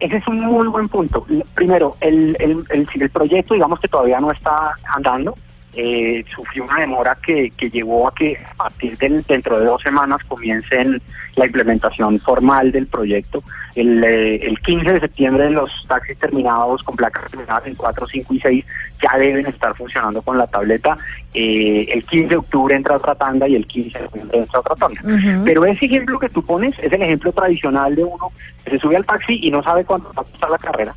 Ese 0.00 0.16
es 0.16 0.28
un 0.28 0.40
muy 0.40 0.66
buen 0.68 0.88
punto. 0.88 1.26
Primero, 1.54 1.96
el, 2.00 2.36
el, 2.38 2.64
el, 2.70 3.10
proyecto, 3.10 3.54
digamos 3.54 3.80
que 3.80 3.88
todavía 3.88 4.18
no 4.20 4.30
está 4.30 4.74
andando, 4.94 5.36
eh, 5.76 6.24
sufrió 6.34 6.64
una 6.64 6.80
demora 6.80 7.18
que, 7.22 7.50
que 7.50 7.68
llevó 7.68 8.08
a 8.08 8.14
que 8.14 8.36
a 8.36 8.54
partir 8.54 8.96
del 8.96 9.22
dentro 9.24 9.58
de 9.58 9.66
dos 9.66 9.82
semanas 9.82 10.18
comiencen 10.26 11.02
la 11.34 11.44
implementación 11.44 12.18
formal 12.20 12.72
del 12.72 12.86
proyecto. 12.86 13.42
El, 13.74 14.02
eh, 14.02 14.36
el 14.36 14.58
15 14.60 14.94
de 14.94 15.00
septiembre 15.00 15.50
los 15.50 15.70
taxis 15.86 16.16
terminados 16.18 16.82
con 16.82 16.96
placas 16.96 17.30
terminadas 17.30 17.66
en 17.66 17.74
4, 17.74 18.06
5 18.06 18.34
y 18.34 18.40
6 18.40 18.64
ya 19.02 19.18
deben 19.18 19.46
estar 19.46 19.76
funcionando 19.76 20.22
con 20.22 20.38
la 20.38 20.46
tableta. 20.46 20.96
Eh, 21.34 21.86
el 21.92 22.02
15 22.04 22.28
de 22.28 22.36
octubre 22.36 22.74
entra 22.74 22.96
otra 22.96 23.14
tanda 23.14 23.46
y 23.46 23.56
el 23.56 23.66
15 23.66 23.98
de 23.98 24.04
noviembre 24.06 24.38
entra 24.38 24.60
otra 24.60 24.76
tanda. 24.76 25.00
Pero 25.44 25.66
ese 25.66 25.84
ejemplo 25.84 26.18
que 26.18 26.30
tú 26.30 26.42
pones 26.42 26.74
es 26.78 26.90
el 26.90 27.02
ejemplo 27.02 27.32
tradicional 27.32 27.94
de 27.94 28.04
uno 28.04 28.32
que 28.64 28.70
se 28.70 28.78
sube 28.78 28.96
al 28.96 29.04
taxi 29.04 29.38
y 29.42 29.50
no 29.50 29.62
sabe 29.62 29.84
cuánto 29.84 30.10
va 30.14 30.22
a 30.22 30.24
costar 30.24 30.50
la 30.50 30.58
carrera 30.58 30.94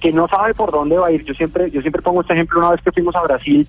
que 0.00 0.12
no 0.12 0.28
sabe 0.28 0.54
por 0.54 0.70
dónde 0.70 0.96
va 0.96 1.08
a 1.08 1.10
ir. 1.10 1.24
Yo 1.24 1.34
siempre, 1.34 1.70
yo 1.72 1.80
siempre 1.80 2.02
pongo 2.02 2.20
este 2.20 2.34
ejemplo 2.34 2.60
una 2.60 2.70
vez 2.70 2.80
que 2.82 2.92
fuimos 2.92 3.16
a 3.16 3.22
Brasil 3.22 3.66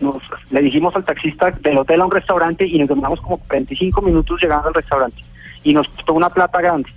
nos, 0.00 0.22
le 0.50 0.60
dijimos 0.60 0.94
al 0.96 1.04
taxista 1.04 1.50
del 1.50 1.78
hotel 1.78 2.00
a 2.00 2.04
un 2.04 2.10
restaurante 2.10 2.66
y 2.66 2.78
nos 2.78 2.88
demoramos 2.88 3.20
como 3.20 3.40
25 3.48 4.02
minutos 4.02 4.40
llegando 4.40 4.68
al 4.68 4.74
restaurante 4.74 5.22
y 5.62 5.74
nos 5.74 5.88
costó 5.88 6.14
una 6.14 6.30
plata 6.30 6.60
grande. 6.60 6.88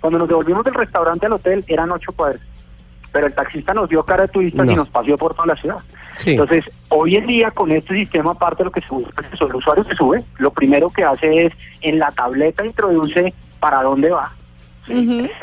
Cuando 0.00 0.18
nos 0.18 0.28
devolvimos 0.28 0.64
del 0.64 0.74
restaurante 0.74 1.26
al 1.26 1.34
hotel 1.34 1.64
eran 1.66 1.92
ocho 1.92 2.12
cuadras, 2.12 2.40
pero 3.12 3.26
el 3.26 3.34
taxista 3.34 3.74
nos 3.74 3.88
dio 3.88 4.02
cara 4.04 4.22
de 4.22 4.28
turistas 4.28 4.68
y 4.68 4.74
nos 4.74 4.88
paseó 4.88 5.16
por 5.16 5.34
toda 5.34 5.46
la 5.46 5.56
ciudad. 5.56 5.78
Entonces, 6.26 6.64
hoy 6.88 7.16
en 7.16 7.26
día 7.26 7.50
con 7.50 7.70
este 7.72 7.94
sistema, 7.94 8.32
aparte 8.32 8.58
de 8.58 8.64
lo 8.66 8.70
que 8.70 8.80
se 8.80 8.88
sube, 8.88 9.06
el 9.40 9.54
usuario 9.54 9.84
se 9.84 9.94
sube, 9.94 10.24
lo 10.38 10.50
primero 10.52 10.90
que 10.90 11.04
hace 11.04 11.46
es 11.46 11.52
en 11.80 11.98
la 11.98 12.10
tableta 12.12 12.64
introduce 12.64 13.34
para 13.60 13.82
dónde 13.82 14.10
va, 14.10 14.32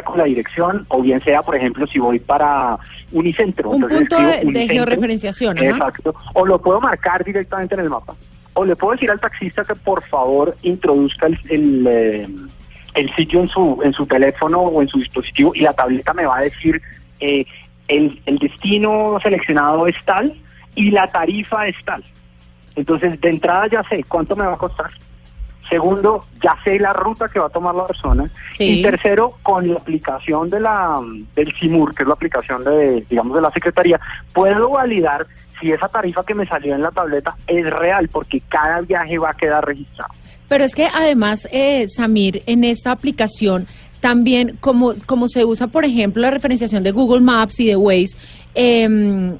con 0.03 0.17
la 0.17 0.25
dirección, 0.25 0.85
o 0.89 1.01
bien 1.01 1.21
sea, 1.21 1.41
por 1.41 1.55
ejemplo, 1.55 1.87
si 1.87 1.99
voy 1.99 2.19
para 2.19 2.77
Unicentro. 3.11 3.69
Un 3.71 3.87
punto 3.87 4.17
de, 4.17 4.67
georreferenciación. 4.67 5.57
Exacto. 5.57 6.15
O 6.33 6.45
lo 6.45 6.61
puedo 6.61 6.79
marcar 6.79 7.23
directamente 7.23 7.75
en 7.75 7.81
el 7.81 7.89
mapa. 7.89 8.15
O 8.53 8.65
le 8.65 8.75
puedo 8.75 8.93
decir 8.93 9.09
al 9.11 9.19
taxista 9.19 9.63
que 9.63 9.75
por 9.75 10.03
favor 10.03 10.55
introduzca 10.61 11.27
el, 11.27 11.39
el, 11.49 11.87
eh, 11.87 12.27
el 12.93 13.15
sitio 13.15 13.41
en 13.41 13.47
su, 13.47 13.79
en 13.83 13.93
su 13.93 14.05
teléfono 14.05 14.59
o 14.59 14.81
en 14.81 14.87
su 14.87 14.99
dispositivo 14.99 15.53
y 15.55 15.61
la 15.61 15.73
tableta 15.73 16.13
me 16.13 16.25
va 16.25 16.37
a 16.37 16.41
decir 16.41 16.81
eh, 17.19 17.45
el, 17.87 18.21
el 18.25 18.37
destino 18.37 19.17
seleccionado 19.21 19.87
es 19.87 19.95
tal 20.05 20.35
y 20.75 20.91
la 20.91 21.07
tarifa 21.07 21.67
es 21.67 21.75
tal. 21.85 22.03
Entonces, 22.75 23.19
de 23.19 23.29
entrada 23.29 23.67
ya 23.67 23.83
sé 23.83 24.03
cuánto 24.05 24.35
me 24.35 24.45
va 24.45 24.53
a 24.53 24.57
costar 24.57 24.91
Segundo, 25.71 26.25
ya 26.43 26.53
sé 26.65 26.77
la 26.77 26.91
ruta 26.91 27.29
que 27.29 27.39
va 27.39 27.45
a 27.45 27.49
tomar 27.49 27.73
la 27.73 27.87
persona. 27.87 28.29
Y 28.59 28.81
tercero, 28.81 29.37
con 29.41 29.65
la 29.65 29.75
aplicación 29.75 30.49
de 30.49 30.59
la 30.59 30.99
del 31.33 31.53
CIMUR, 31.57 31.95
que 31.95 32.03
es 32.03 32.07
la 32.07 32.13
aplicación 32.13 32.61
de, 32.65 33.05
digamos, 33.09 33.37
de 33.37 33.41
la 33.41 33.51
Secretaría, 33.51 33.97
puedo 34.33 34.71
validar 34.71 35.25
si 35.61 35.71
esa 35.71 35.87
tarifa 35.87 36.25
que 36.25 36.35
me 36.35 36.45
salió 36.45 36.75
en 36.75 36.81
la 36.81 36.91
tableta 36.91 37.37
es 37.47 37.65
real, 37.69 38.09
porque 38.09 38.41
cada 38.49 38.81
viaje 38.81 39.17
va 39.17 39.29
a 39.29 39.33
quedar 39.33 39.65
registrado. 39.65 40.13
Pero 40.49 40.65
es 40.65 40.75
que 40.75 40.87
además, 40.87 41.47
eh, 41.53 41.87
Samir, 41.87 42.43
en 42.47 42.65
esta 42.65 42.91
aplicación 42.91 43.65
también, 44.01 44.57
como, 44.59 44.93
como 45.05 45.29
se 45.29 45.45
usa, 45.45 45.67
por 45.67 45.85
ejemplo, 45.85 46.21
la 46.21 46.31
referenciación 46.31 46.83
de 46.83 46.91
Google 46.91 47.21
Maps 47.21 47.61
y 47.61 47.67
de 47.67 47.77
Waze, 47.77 48.17
eh, 48.55 49.37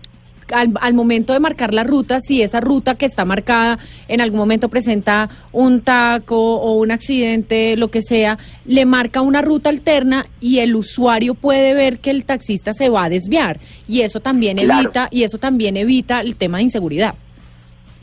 al, 0.52 0.94
momento 0.94 1.34
de 1.34 1.40
marcar 1.40 1.74
la 1.74 1.84
ruta, 1.84 2.20
si 2.20 2.42
esa 2.42 2.60
ruta 2.60 2.96
que 2.96 3.06
está 3.06 3.26
marcada 3.26 3.80
en 4.08 4.22
algún 4.22 4.40
momento 4.40 4.70
presenta 4.70 5.30
un 5.52 5.82
taco 5.82 6.38
o 6.38 6.74
un 6.74 6.92
accidente, 6.92 7.76
lo 7.78 7.90
que 7.90 8.02
sea, 8.02 8.38
le 8.66 8.86
marca 8.86 9.22
una 9.22 9.42
ruta 9.42 9.70
alterna 9.70 10.26
y 10.40 10.60
el 10.60 10.76
usuario 10.76 11.36
puede 11.36 11.74
ver 11.74 12.00
que 12.00 12.10
el 12.10 12.26
taxista 12.26 12.74
se 12.74 12.90
va 12.90 13.06
a 13.06 13.10
desviar 13.10 13.60
y 13.88 14.02
eso 14.02 14.20
también 14.20 14.60
evita 14.60 15.08
y 15.12 15.24
eso 15.24 15.38
también 15.38 15.78
evita 15.78 16.22
el 16.22 16.36
tema 16.36 16.58
de 16.58 16.64
inseguridad. 16.64 17.16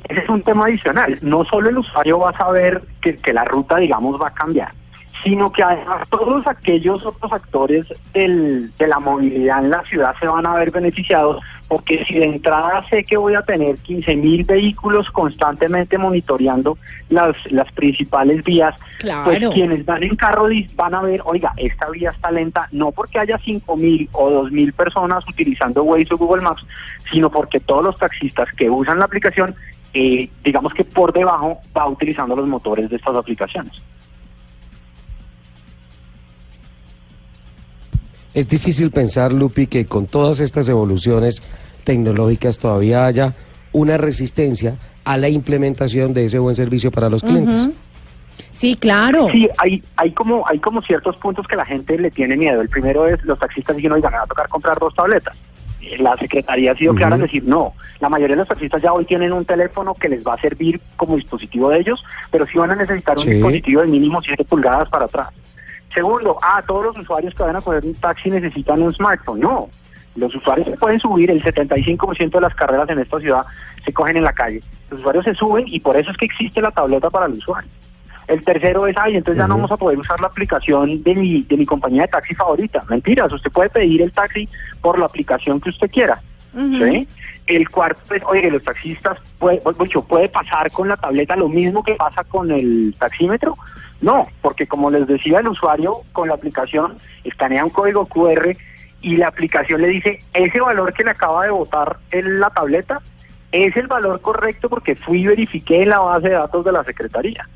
Ese 0.08 0.20
es 0.20 0.28
un 0.28 0.42
tema 0.42 0.64
adicional. 0.66 1.18
No 1.20 1.44
solo 1.44 1.68
el 1.68 1.78
usuario 1.78 2.20
va 2.20 2.30
a 2.30 2.38
saber 2.38 2.82
que, 3.02 3.16
que 3.16 3.32
la 3.32 3.44
ruta, 3.44 3.76
digamos, 3.76 4.20
va 4.20 4.28
a 4.28 4.34
cambiar, 4.34 4.72
sino 5.22 5.50
que 5.52 5.62
además 5.62 6.08
todos 6.08 6.46
aquellos 6.46 7.04
otros 7.04 7.32
actores 7.32 7.86
del, 8.12 8.70
de 8.76 8.86
la 8.86 8.98
movilidad 8.98 9.64
en 9.64 9.70
la 9.70 9.84
ciudad 9.84 10.14
se 10.20 10.26
van 10.26 10.46
a 10.46 10.54
ver 10.54 10.70
beneficiados 10.70 11.42
porque 11.68 12.02
si 12.06 12.18
de 12.18 12.24
entrada 12.24 12.82
sé 12.88 13.04
que 13.04 13.18
voy 13.18 13.34
a 13.34 13.42
tener 13.42 13.76
15 13.76 14.16
mil 14.16 14.44
vehículos 14.44 15.10
constantemente 15.10 15.98
monitoreando 15.98 16.78
las, 17.10 17.36
las 17.52 17.70
principales 17.72 18.42
vías, 18.42 18.74
pues 19.24 19.46
quienes 19.52 19.84
van 19.84 20.02
en 20.02 20.16
carro 20.16 20.48
van 20.74 20.94
a 20.94 21.02
ver, 21.02 21.20
oiga, 21.24 21.52
esta 21.58 21.90
vía 21.90 22.10
está 22.10 22.30
lenta, 22.30 22.68
no 22.72 22.90
porque 22.90 23.18
haya 23.18 23.38
5 23.38 23.76
mil 23.76 24.08
o 24.12 24.30
2 24.30 24.50
mil 24.50 24.72
personas 24.72 25.28
utilizando 25.28 25.84
Waze 25.84 26.14
o 26.14 26.16
Google 26.16 26.42
Maps, 26.42 26.64
sino 27.12 27.30
porque 27.30 27.60
todos 27.60 27.84
los 27.84 27.98
taxistas 27.98 28.48
que 28.56 28.70
usan 28.70 28.98
la 28.98 29.04
aplicación, 29.04 29.54
eh, 29.92 30.30
digamos 30.42 30.72
que 30.72 30.84
por 30.84 31.12
debajo 31.12 31.58
va 31.76 31.86
utilizando 31.86 32.34
los 32.34 32.48
motores 32.48 32.88
de 32.88 32.96
estas 32.96 33.14
aplicaciones. 33.14 33.72
Es 38.34 38.48
difícil 38.48 38.90
pensar, 38.90 39.32
Lupi, 39.32 39.66
que 39.66 39.86
con 39.86 40.06
todas 40.06 40.40
estas 40.40 40.68
evoluciones 40.68 41.42
tecnológicas 41.84 42.58
todavía 42.58 43.06
haya 43.06 43.34
una 43.72 43.96
resistencia 43.96 44.76
a 45.04 45.16
la 45.16 45.28
implementación 45.28 46.12
de 46.12 46.26
ese 46.26 46.38
buen 46.38 46.54
servicio 46.54 46.90
para 46.90 47.08
los 47.08 47.22
clientes. 47.22 47.70
Sí, 48.52 48.76
claro. 48.76 49.28
Sí, 49.32 49.48
hay, 49.58 49.82
hay 49.96 50.12
como 50.12 50.46
hay 50.46 50.58
como 50.58 50.82
ciertos 50.82 51.16
puntos 51.16 51.46
que 51.46 51.56
la 51.56 51.64
gente 51.64 51.98
le 51.98 52.10
tiene 52.10 52.36
miedo. 52.36 52.60
El 52.60 52.68
primero 52.68 53.06
es 53.06 53.22
los 53.24 53.38
taxistas 53.38 53.76
dicen, 53.76 53.92
oiga, 53.92 54.10
me 54.10 54.16
va 54.16 54.24
a 54.24 54.26
tocar 54.26 54.48
comprar 54.48 54.78
dos 54.78 54.94
tabletas. 54.94 55.36
La 55.98 56.16
Secretaría 56.16 56.72
ha 56.72 56.76
sido 56.76 56.94
clara 56.94 57.14
en 57.14 57.22
decir, 57.22 57.44
no, 57.44 57.72
la 58.00 58.08
mayoría 58.08 58.34
de 58.34 58.40
los 58.40 58.48
taxistas 58.48 58.82
ya 58.82 58.92
hoy 58.92 59.04
tienen 59.04 59.32
un 59.32 59.44
teléfono 59.44 59.94
que 59.94 60.08
les 60.08 60.26
va 60.26 60.34
a 60.34 60.40
servir 60.40 60.80
como 60.96 61.16
dispositivo 61.16 61.70
de 61.70 61.80
ellos, 61.80 62.04
pero 62.30 62.46
sí 62.46 62.58
van 62.58 62.72
a 62.72 62.74
necesitar 62.74 63.16
un 63.16 63.26
dispositivo 63.26 63.80
de 63.80 63.86
mínimo 63.86 64.20
7 64.20 64.44
pulgadas 64.44 64.88
para 64.88 65.06
atrás. 65.06 65.28
Segundo, 65.92 66.38
ah, 66.42 66.62
todos 66.66 66.86
los 66.86 66.98
usuarios 66.98 67.34
que 67.34 67.42
van 67.42 67.56
a 67.56 67.60
coger 67.60 67.84
un 67.84 67.94
taxi 67.94 68.30
necesitan 68.30 68.82
un 68.82 68.92
smartphone. 68.92 69.40
No, 69.40 69.68
los 70.16 70.34
usuarios 70.34 70.66
se 70.68 70.76
pueden 70.76 71.00
subir, 71.00 71.30
el 71.30 71.42
75% 71.42 72.30
de 72.30 72.40
las 72.40 72.54
carreras 72.54 72.88
en 72.90 72.98
esta 72.98 73.18
ciudad 73.20 73.44
se 73.84 73.92
cogen 73.92 74.16
en 74.16 74.24
la 74.24 74.32
calle. 74.32 74.60
Los 74.90 75.00
usuarios 75.00 75.24
se 75.24 75.34
suben 75.34 75.64
y 75.66 75.80
por 75.80 75.96
eso 75.96 76.10
es 76.10 76.16
que 76.16 76.26
existe 76.26 76.60
la 76.60 76.70
tableta 76.70 77.08
para 77.08 77.26
el 77.26 77.34
usuario. 77.34 77.70
El 78.26 78.44
tercero 78.44 78.86
es, 78.86 78.94
ay, 78.98 79.16
entonces 79.16 79.40
ya 79.40 79.48
no 79.48 79.54
vamos 79.54 79.72
a 79.72 79.76
poder 79.78 79.98
usar 79.98 80.20
la 80.20 80.26
aplicación 80.26 81.02
de 81.02 81.14
mi, 81.14 81.42
de 81.42 81.56
mi 81.56 81.64
compañía 81.64 82.02
de 82.02 82.08
taxi 82.08 82.34
favorita. 82.34 82.84
Mentiras, 82.88 83.32
usted 83.32 83.50
puede 83.50 83.70
pedir 83.70 84.02
el 84.02 84.12
taxi 84.12 84.46
por 84.82 84.98
la 84.98 85.06
aplicación 85.06 85.58
que 85.60 85.70
usted 85.70 85.90
quiera. 85.90 86.20
El 87.46 87.68
cuarto 87.70 88.14
es, 88.14 88.22
oye, 88.24 88.50
los 88.50 88.62
taxistas, 88.62 89.16
puede, 89.38 89.60
puede 89.60 90.28
pasar 90.28 90.70
con 90.70 90.88
la 90.88 90.98
tableta 90.98 91.36
lo 91.36 91.48
mismo 91.48 91.82
que 91.82 91.94
pasa 91.94 92.22
con 92.24 92.50
el 92.50 92.94
taxímetro. 92.98 93.56
No, 94.00 94.26
porque 94.42 94.66
como 94.66 94.90
les 94.90 95.06
decía 95.06 95.40
el 95.40 95.48
usuario, 95.48 96.02
con 96.12 96.28
la 96.28 96.34
aplicación 96.34 96.96
escanea 97.24 97.64
un 97.64 97.70
código 97.70 98.06
QR 98.06 98.56
y 99.00 99.16
la 99.16 99.28
aplicación 99.28 99.82
le 99.82 99.88
dice, 99.88 100.20
ese 100.34 100.60
valor 100.60 100.92
que 100.92 101.04
le 101.04 101.10
acaba 101.10 101.44
de 101.44 101.50
votar 101.50 101.98
en 102.10 102.40
la 102.40 102.50
tableta 102.50 103.00
es 103.50 103.76
el 103.76 103.86
valor 103.86 104.20
correcto 104.20 104.68
porque 104.68 104.94
fui 104.94 105.22
y 105.22 105.26
verifiqué 105.26 105.82
en 105.82 105.90
la 105.90 106.00
base 106.00 106.28
de 106.28 106.34
datos 106.34 106.64
de 106.64 106.72
la 106.72 106.84
Secretaría. 106.84 107.48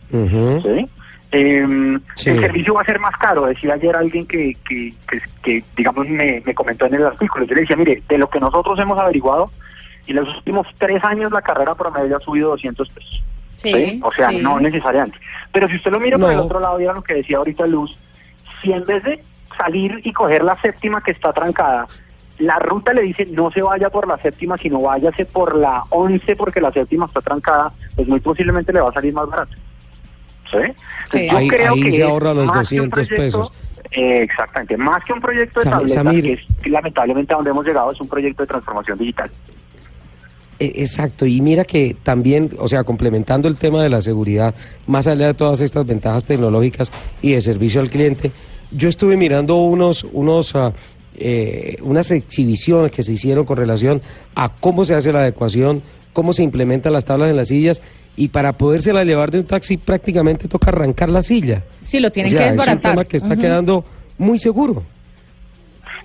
Em, 1.30 1.94
el 1.94 2.40
servicio 2.40 2.74
va 2.74 2.82
a 2.82 2.84
ser 2.84 2.98
más 2.98 3.16
caro, 3.16 3.46
decía 3.46 3.74
ayer 3.74 3.96
alguien 3.96 4.26
que, 4.26 4.54
que, 4.68 4.92
que, 5.42 5.64
digamos, 5.74 6.06
me, 6.06 6.42
me, 6.44 6.54
comentó 6.54 6.86
en 6.86 6.94
el 6.94 7.06
artículo. 7.06 7.46
Yo 7.46 7.54
le 7.54 7.62
decía, 7.62 7.76
mire, 7.76 8.02
de 8.06 8.18
lo 8.18 8.28
que 8.28 8.38
nosotros 8.38 8.78
hemos 8.78 8.98
averiguado, 8.98 9.50
en 10.06 10.16
los 10.16 10.36
últimos 10.36 10.66
tres 10.78 11.02
años 11.04 11.32
la 11.32 11.40
carrera 11.40 11.74
promedio 11.74 12.18
ha 12.18 12.20
subido 12.20 12.50
200 12.50 12.88
pesos. 12.90 13.24
O 14.02 14.12
sea, 14.12 14.30
no 14.30 14.58
necesariamente. 14.60 15.18
Pero 15.52 15.68
si 15.68 15.76
usted 15.76 15.90
lo 15.90 16.00
mira 16.00 16.18
por 16.18 16.32
el 16.32 16.38
otro 16.38 16.60
lado, 16.60 16.78
era 16.78 16.92
lo 16.92 17.02
que 17.02 17.14
decía 17.14 17.38
ahorita 17.38 17.66
Luz, 17.66 17.96
si 18.60 18.72
en 18.72 18.84
vez 18.84 19.02
de 19.04 19.22
salir 19.56 20.00
y 20.04 20.12
coger 20.12 20.42
la 20.42 20.60
séptima 20.60 21.02
que 21.02 21.12
está 21.12 21.32
trancada, 21.32 21.86
la 22.38 22.58
ruta 22.58 22.92
le 22.92 23.02
dice 23.02 23.26
no 23.26 23.50
se 23.50 23.62
vaya 23.62 23.90
por 23.90 24.08
la 24.08 24.18
séptima, 24.18 24.56
sino 24.56 24.80
váyase 24.80 25.24
por 25.26 25.56
la 25.56 25.84
once 25.90 26.34
porque 26.36 26.60
la 26.60 26.70
séptima 26.70 27.06
está 27.06 27.20
trancada, 27.20 27.72
pues 27.94 28.08
muy 28.08 28.20
posiblemente 28.20 28.72
le 28.72 28.80
va 28.80 28.90
a 28.90 28.92
salir 28.92 29.12
más 29.12 29.28
barato. 29.28 29.56
¿Sí? 30.50 31.28
Yo 31.30 31.48
creo 31.48 31.74
que 31.74 31.92
se 31.92 32.02
ahorra 32.02 32.34
los 32.34 32.52
200 32.52 33.08
pesos. 33.08 33.52
Eh, 33.90 34.22
exactamente, 34.22 34.76
más 34.78 35.04
que 35.04 35.12
un 35.12 35.20
proyecto 35.20 35.60
de 35.60 35.70
tableta, 35.70 36.10
que 36.10 36.32
es 36.32 36.66
lamentablemente 36.66 37.34
a 37.34 37.36
donde 37.36 37.50
hemos 37.50 37.66
llegado 37.66 37.92
es 37.92 38.00
un 38.00 38.08
proyecto 38.08 38.42
de 38.42 38.46
transformación 38.46 38.98
digital. 38.98 39.30
E, 40.62 40.80
exacto, 40.80 41.26
y 41.26 41.40
mira 41.40 41.64
que 41.64 41.96
también, 42.04 42.50
o 42.56 42.68
sea, 42.68 42.84
complementando 42.84 43.48
el 43.48 43.56
tema 43.56 43.82
de 43.82 43.88
la 43.88 44.00
seguridad, 44.00 44.54
más 44.86 45.08
allá 45.08 45.26
de 45.26 45.34
todas 45.34 45.60
estas 45.60 45.84
ventajas 45.84 46.24
tecnológicas 46.24 46.92
y 47.20 47.32
de 47.32 47.40
servicio 47.40 47.80
al 47.80 47.90
cliente, 47.90 48.30
yo 48.70 48.88
estuve 48.88 49.16
mirando 49.16 49.56
unos, 49.56 50.06
unos, 50.12 50.54
uh, 50.54 50.70
eh, 51.16 51.78
unas 51.82 52.12
exhibiciones 52.12 52.92
que 52.92 53.02
se 53.02 53.12
hicieron 53.12 53.44
con 53.44 53.56
relación 53.56 54.02
a 54.36 54.50
cómo 54.50 54.84
se 54.84 54.94
hace 54.94 55.12
la 55.12 55.18
adecuación, 55.18 55.82
cómo 56.12 56.32
se 56.32 56.44
implementan 56.44 56.92
las 56.92 57.06
tablas 57.06 57.30
en 57.30 57.36
las 57.38 57.48
sillas, 57.48 57.82
y 58.16 58.28
para 58.28 58.52
podérsela 58.52 59.02
llevar 59.02 59.32
de 59.32 59.40
un 59.40 59.46
taxi 59.46 59.78
prácticamente 59.78 60.46
toca 60.46 60.70
arrancar 60.70 61.10
la 61.10 61.24
silla. 61.24 61.64
Sí, 61.84 61.98
lo 61.98 62.12
tienen 62.12 62.36
que 62.36 62.44
desbaratar. 62.44 62.68
Es 62.68 62.76
un 62.76 62.80
tema 62.82 63.04
que 63.04 63.16
está 63.16 63.36
quedando 63.36 63.84
muy 64.16 64.38
seguro. 64.38 64.84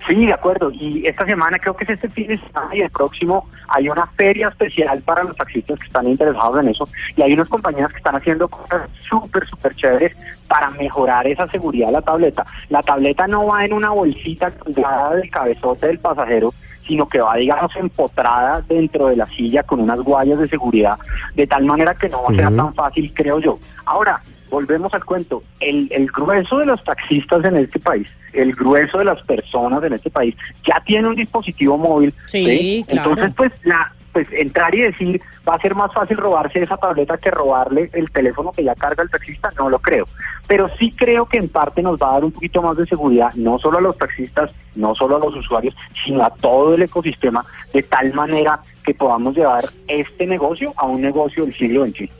Sí, 0.08 0.24
de 0.24 0.32
acuerdo. 0.32 0.70
Y 0.72 1.06
esta 1.06 1.26
semana, 1.26 1.58
creo 1.58 1.76
que 1.76 1.84
es 1.84 1.90
este 1.90 2.08
fin 2.08 2.28
de 2.28 2.38
semana 2.38 2.74
y 2.74 2.80
el 2.80 2.90
próximo, 2.90 3.46
hay 3.68 3.90
una 3.90 4.06
feria 4.06 4.48
especial 4.48 5.02
para 5.02 5.22
los 5.22 5.36
taxistas 5.36 5.78
que 5.78 5.86
están 5.86 6.08
interesados 6.08 6.58
en 6.60 6.68
eso. 6.68 6.88
Y 7.14 7.22
hay 7.22 7.34
unas 7.34 7.48
compañías 7.48 7.90
que 7.90 7.98
están 7.98 8.16
haciendo 8.16 8.48
cosas 8.48 8.88
súper, 9.06 9.46
súper 9.46 9.74
chéveres 9.74 10.16
para 10.48 10.70
mejorar 10.70 11.26
esa 11.26 11.46
seguridad 11.48 11.88
de 11.88 11.92
la 11.92 12.02
tableta. 12.02 12.46
La 12.70 12.82
tableta 12.82 13.26
no 13.26 13.46
va 13.46 13.66
en 13.66 13.74
una 13.74 13.90
bolsita 13.90 14.50
colgada 14.50 15.14
del 15.14 15.30
cabezote 15.30 15.88
del 15.88 15.98
pasajero, 15.98 16.54
sino 16.86 17.06
que 17.06 17.20
va, 17.20 17.36
digamos, 17.36 17.76
empotrada 17.76 18.62
dentro 18.62 19.08
de 19.08 19.16
la 19.16 19.26
silla 19.26 19.62
con 19.62 19.80
unas 19.80 20.00
guayas 20.00 20.38
de 20.38 20.48
seguridad, 20.48 20.98
de 21.34 21.46
tal 21.46 21.66
manera 21.66 21.94
que 21.94 22.08
no 22.08 22.22
va 22.22 22.30
a 22.30 22.34
ser 22.34 22.56
tan 22.56 22.74
fácil, 22.74 23.12
creo 23.14 23.40
yo. 23.40 23.58
Ahora, 23.84 24.22
volvemos 24.50 24.92
al 24.94 25.04
cuento, 25.04 25.42
el, 25.60 25.88
el 25.90 26.06
grueso 26.06 26.58
de 26.58 26.66
los 26.66 26.82
taxistas 26.84 27.44
en 27.44 27.56
este 27.56 27.78
país, 27.78 28.08
el 28.32 28.52
grueso 28.52 28.98
de 28.98 29.04
las 29.04 29.22
personas 29.22 29.82
en 29.84 29.92
este 29.94 30.10
país, 30.10 30.34
ya 30.66 30.82
tiene 30.84 31.08
un 31.08 31.14
dispositivo 31.14 31.76
móvil. 31.76 32.14
Sí, 32.26 32.84
Entonces, 32.88 33.32
pues, 33.36 33.52
la, 33.64 33.92
pues 34.12 34.28
entrar 34.32 34.74
y 34.74 34.82
decir 34.82 35.20
va 35.48 35.54
a 35.54 35.60
ser 35.60 35.74
más 35.74 35.92
fácil 35.92 36.16
robarse 36.16 36.60
esa 36.60 36.76
tableta 36.76 37.18
que 37.18 37.30
robarle 37.30 37.90
el 37.92 38.10
teléfono 38.10 38.52
que 38.52 38.64
ya 38.64 38.74
carga 38.74 39.02
el 39.02 39.10
taxista, 39.10 39.50
no 39.56 39.68
lo 39.68 39.78
creo. 39.78 40.06
Pero 40.46 40.68
sí 40.78 40.92
creo 40.92 41.26
que 41.26 41.38
en 41.38 41.48
parte 41.48 41.82
nos 41.82 42.00
va 42.00 42.10
a 42.10 42.12
dar 42.14 42.24
un 42.24 42.32
poquito 42.32 42.62
más 42.62 42.76
de 42.76 42.86
seguridad, 42.86 43.32
no 43.34 43.58
solo 43.58 43.78
a 43.78 43.82
los 43.82 43.96
taxistas, 43.96 44.50
no 44.74 44.94
solo 44.94 45.16
a 45.16 45.20
los 45.20 45.36
usuarios, 45.36 45.74
sino 46.04 46.24
a 46.24 46.30
todo 46.30 46.74
el 46.74 46.82
ecosistema, 46.82 47.44
de 47.72 47.82
tal 47.82 48.12
manera 48.14 48.60
que 48.84 48.94
podamos 48.94 49.36
llevar 49.36 49.64
este 49.86 50.26
negocio 50.26 50.72
a 50.76 50.86
un 50.86 51.00
negocio 51.00 51.44
del 51.44 51.54
siglo 51.54 51.86
XXI. 51.86 52.10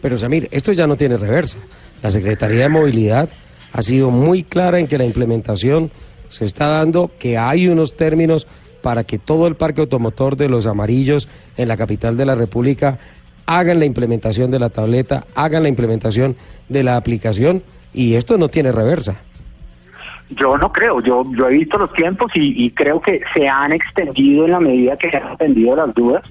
Pero 0.00 0.18
Samir, 0.18 0.48
esto 0.50 0.72
ya 0.72 0.86
no 0.86 0.96
tiene 0.96 1.16
reversa. 1.16 1.58
La 2.02 2.10
Secretaría 2.10 2.62
de 2.62 2.68
Movilidad 2.68 3.28
ha 3.72 3.82
sido 3.82 4.10
muy 4.10 4.42
clara 4.42 4.78
en 4.78 4.86
que 4.86 4.98
la 4.98 5.04
implementación 5.04 5.90
se 6.28 6.44
está 6.44 6.68
dando, 6.68 7.10
que 7.18 7.38
hay 7.38 7.68
unos 7.68 7.96
términos 7.96 8.46
para 8.82 9.04
que 9.04 9.18
todo 9.18 9.46
el 9.46 9.56
parque 9.56 9.82
automotor 9.82 10.36
de 10.36 10.48
los 10.48 10.66
amarillos 10.66 11.28
en 11.56 11.68
la 11.68 11.76
capital 11.76 12.16
de 12.16 12.24
la 12.24 12.34
República 12.34 12.98
hagan 13.46 13.78
la 13.78 13.84
implementación 13.84 14.50
de 14.50 14.58
la 14.58 14.70
tableta, 14.70 15.26
hagan 15.34 15.64
la 15.64 15.68
implementación 15.68 16.36
de 16.68 16.82
la 16.82 16.96
aplicación 16.96 17.62
y 17.92 18.14
esto 18.14 18.38
no 18.38 18.48
tiene 18.48 18.72
reversa. 18.72 19.22
Yo 20.30 20.56
no 20.56 20.72
creo, 20.72 21.00
yo, 21.00 21.24
yo 21.36 21.48
he 21.48 21.52
visto 21.52 21.76
los 21.76 21.92
tiempos 21.92 22.30
y, 22.34 22.70
creo 22.70 23.00
que 23.00 23.20
se 23.34 23.48
han 23.48 23.72
extendido 23.72 24.44
en 24.44 24.52
la 24.52 24.60
medida 24.60 24.96
que 24.96 25.10
se 25.10 25.16
han 25.16 25.28
extendido 25.28 25.74
las 25.74 25.92
dudas, 25.94 26.24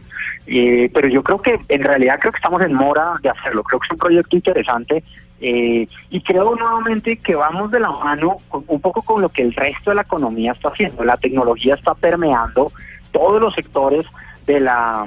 eh, 0.47 0.89
pero 0.93 1.07
yo 1.09 1.21
creo 1.21 1.41
que 1.41 1.59
en 1.67 1.83
realidad 1.83 2.17
creo 2.19 2.31
que 2.31 2.37
estamos 2.37 2.61
en 2.61 2.73
mora 2.73 3.15
de 3.21 3.29
hacerlo, 3.29 3.63
creo 3.63 3.79
que 3.79 3.87
es 3.87 3.91
un 3.91 3.97
proyecto 3.99 4.35
interesante 4.37 5.03
eh, 5.41 5.87
y 6.09 6.21
creo 6.21 6.55
nuevamente 6.55 7.17
que 7.17 7.35
vamos 7.35 7.71
de 7.71 7.79
la 7.79 7.91
mano 7.91 8.37
un 8.67 8.81
poco 8.81 9.01
con 9.01 9.21
lo 9.21 9.29
que 9.29 9.41
el 9.41 9.53
resto 9.53 9.91
de 9.91 9.95
la 9.95 10.01
economía 10.03 10.53
está 10.53 10.69
haciendo, 10.69 11.03
la 11.03 11.17
tecnología 11.17 11.75
está 11.75 11.93
permeando 11.93 12.71
todos 13.11 13.41
los 13.41 13.53
sectores 13.53 14.05
de 14.45 14.61
la, 14.61 15.05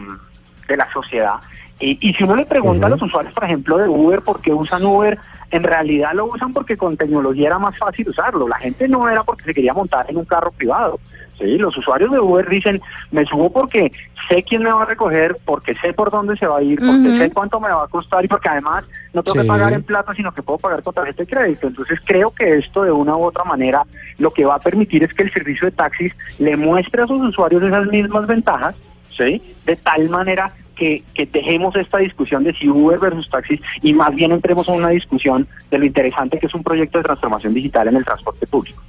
de 0.68 0.76
la 0.76 0.90
sociedad 0.92 1.36
y 1.80 2.12
si 2.12 2.24
uno 2.24 2.36
le 2.36 2.46
pregunta 2.46 2.86
a 2.86 2.90
los 2.90 3.02
usuarios, 3.02 3.34
por 3.34 3.44
ejemplo, 3.44 3.76
de 3.76 3.88
Uber, 3.88 4.22
por 4.22 4.40
qué 4.40 4.52
usan 4.52 4.84
Uber, 4.84 5.18
en 5.52 5.62
realidad 5.62 6.12
lo 6.14 6.26
usan 6.26 6.52
porque 6.52 6.76
con 6.76 6.96
tecnología 6.96 7.48
era 7.48 7.58
más 7.58 7.76
fácil 7.76 8.08
usarlo. 8.08 8.48
La 8.48 8.56
gente 8.56 8.88
no 8.88 9.08
era 9.08 9.22
porque 9.22 9.44
se 9.44 9.54
quería 9.54 9.74
montar 9.74 10.06
en 10.08 10.16
un 10.16 10.24
carro 10.24 10.50
privado. 10.50 10.98
Sí, 11.38 11.58
los 11.58 11.76
usuarios 11.76 12.10
de 12.10 12.20
Uber 12.20 12.48
dicen, 12.48 12.80
me 13.10 13.24
subo 13.26 13.52
porque 13.52 13.92
sé 14.28 14.42
quién 14.42 14.62
me 14.62 14.72
va 14.72 14.82
a 14.82 14.86
recoger, 14.86 15.36
porque 15.44 15.74
sé 15.74 15.92
por 15.92 16.10
dónde 16.10 16.36
se 16.36 16.46
va 16.46 16.58
a 16.58 16.62
ir, 16.62 16.78
porque 16.78 17.18
sé 17.18 17.30
cuánto 17.30 17.60
me 17.60 17.68
va 17.68 17.84
a 17.84 17.88
costar 17.88 18.24
y 18.24 18.28
porque 18.28 18.48
además 18.48 18.84
no 19.12 19.22
tengo 19.22 19.42
que 19.42 19.48
pagar 19.48 19.72
en 19.72 19.82
plata, 19.82 20.14
sino 20.14 20.32
que 20.32 20.42
puedo 20.42 20.58
pagar 20.58 20.82
con 20.82 20.94
tarjeta 20.94 21.22
de 21.22 21.28
crédito. 21.28 21.66
Entonces 21.66 21.98
creo 22.04 22.30
que 22.30 22.58
esto 22.58 22.84
de 22.84 22.92
una 22.92 23.16
u 23.16 23.24
otra 23.24 23.44
manera 23.44 23.82
lo 24.18 24.30
que 24.30 24.44
va 24.44 24.54
a 24.54 24.60
permitir 24.60 25.02
es 25.02 25.12
que 25.12 25.24
el 25.24 25.32
servicio 25.32 25.66
de 25.66 25.72
taxis 25.72 26.14
le 26.38 26.56
muestre 26.56 27.02
a 27.02 27.06
sus 27.06 27.20
usuarios 27.20 27.62
esas 27.62 27.86
mismas 27.88 28.26
ventajas, 28.26 28.74
¿sí? 29.10 29.42
De 29.66 29.76
tal 29.76 30.08
manera 30.08 30.52
que, 30.76 31.02
dejemos 31.32 31.74
esta 31.76 31.98
discusión 31.98 32.44
de 32.44 32.52
si 32.54 32.68
Uber 32.68 32.98
versus 32.98 33.28
taxis 33.30 33.60
y 33.82 33.92
más 33.92 34.14
bien 34.14 34.32
entremos 34.32 34.68
en 34.68 34.74
una 34.74 34.90
discusión 34.90 35.46
de 35.70 35.78
lo 35.78 35.84
interesante 35.84 36.38
que 36.38 36.46
es 36.46 36.54
un 36.54 36.62
proyecto 36.62 36.98
de 36.98 37.04
transformación 37.04 37.54
digital 37.54 37.88
en 37.88 37.96
el 37.96 38.04
transporte 38.04 38.46
público. 38.46 38.82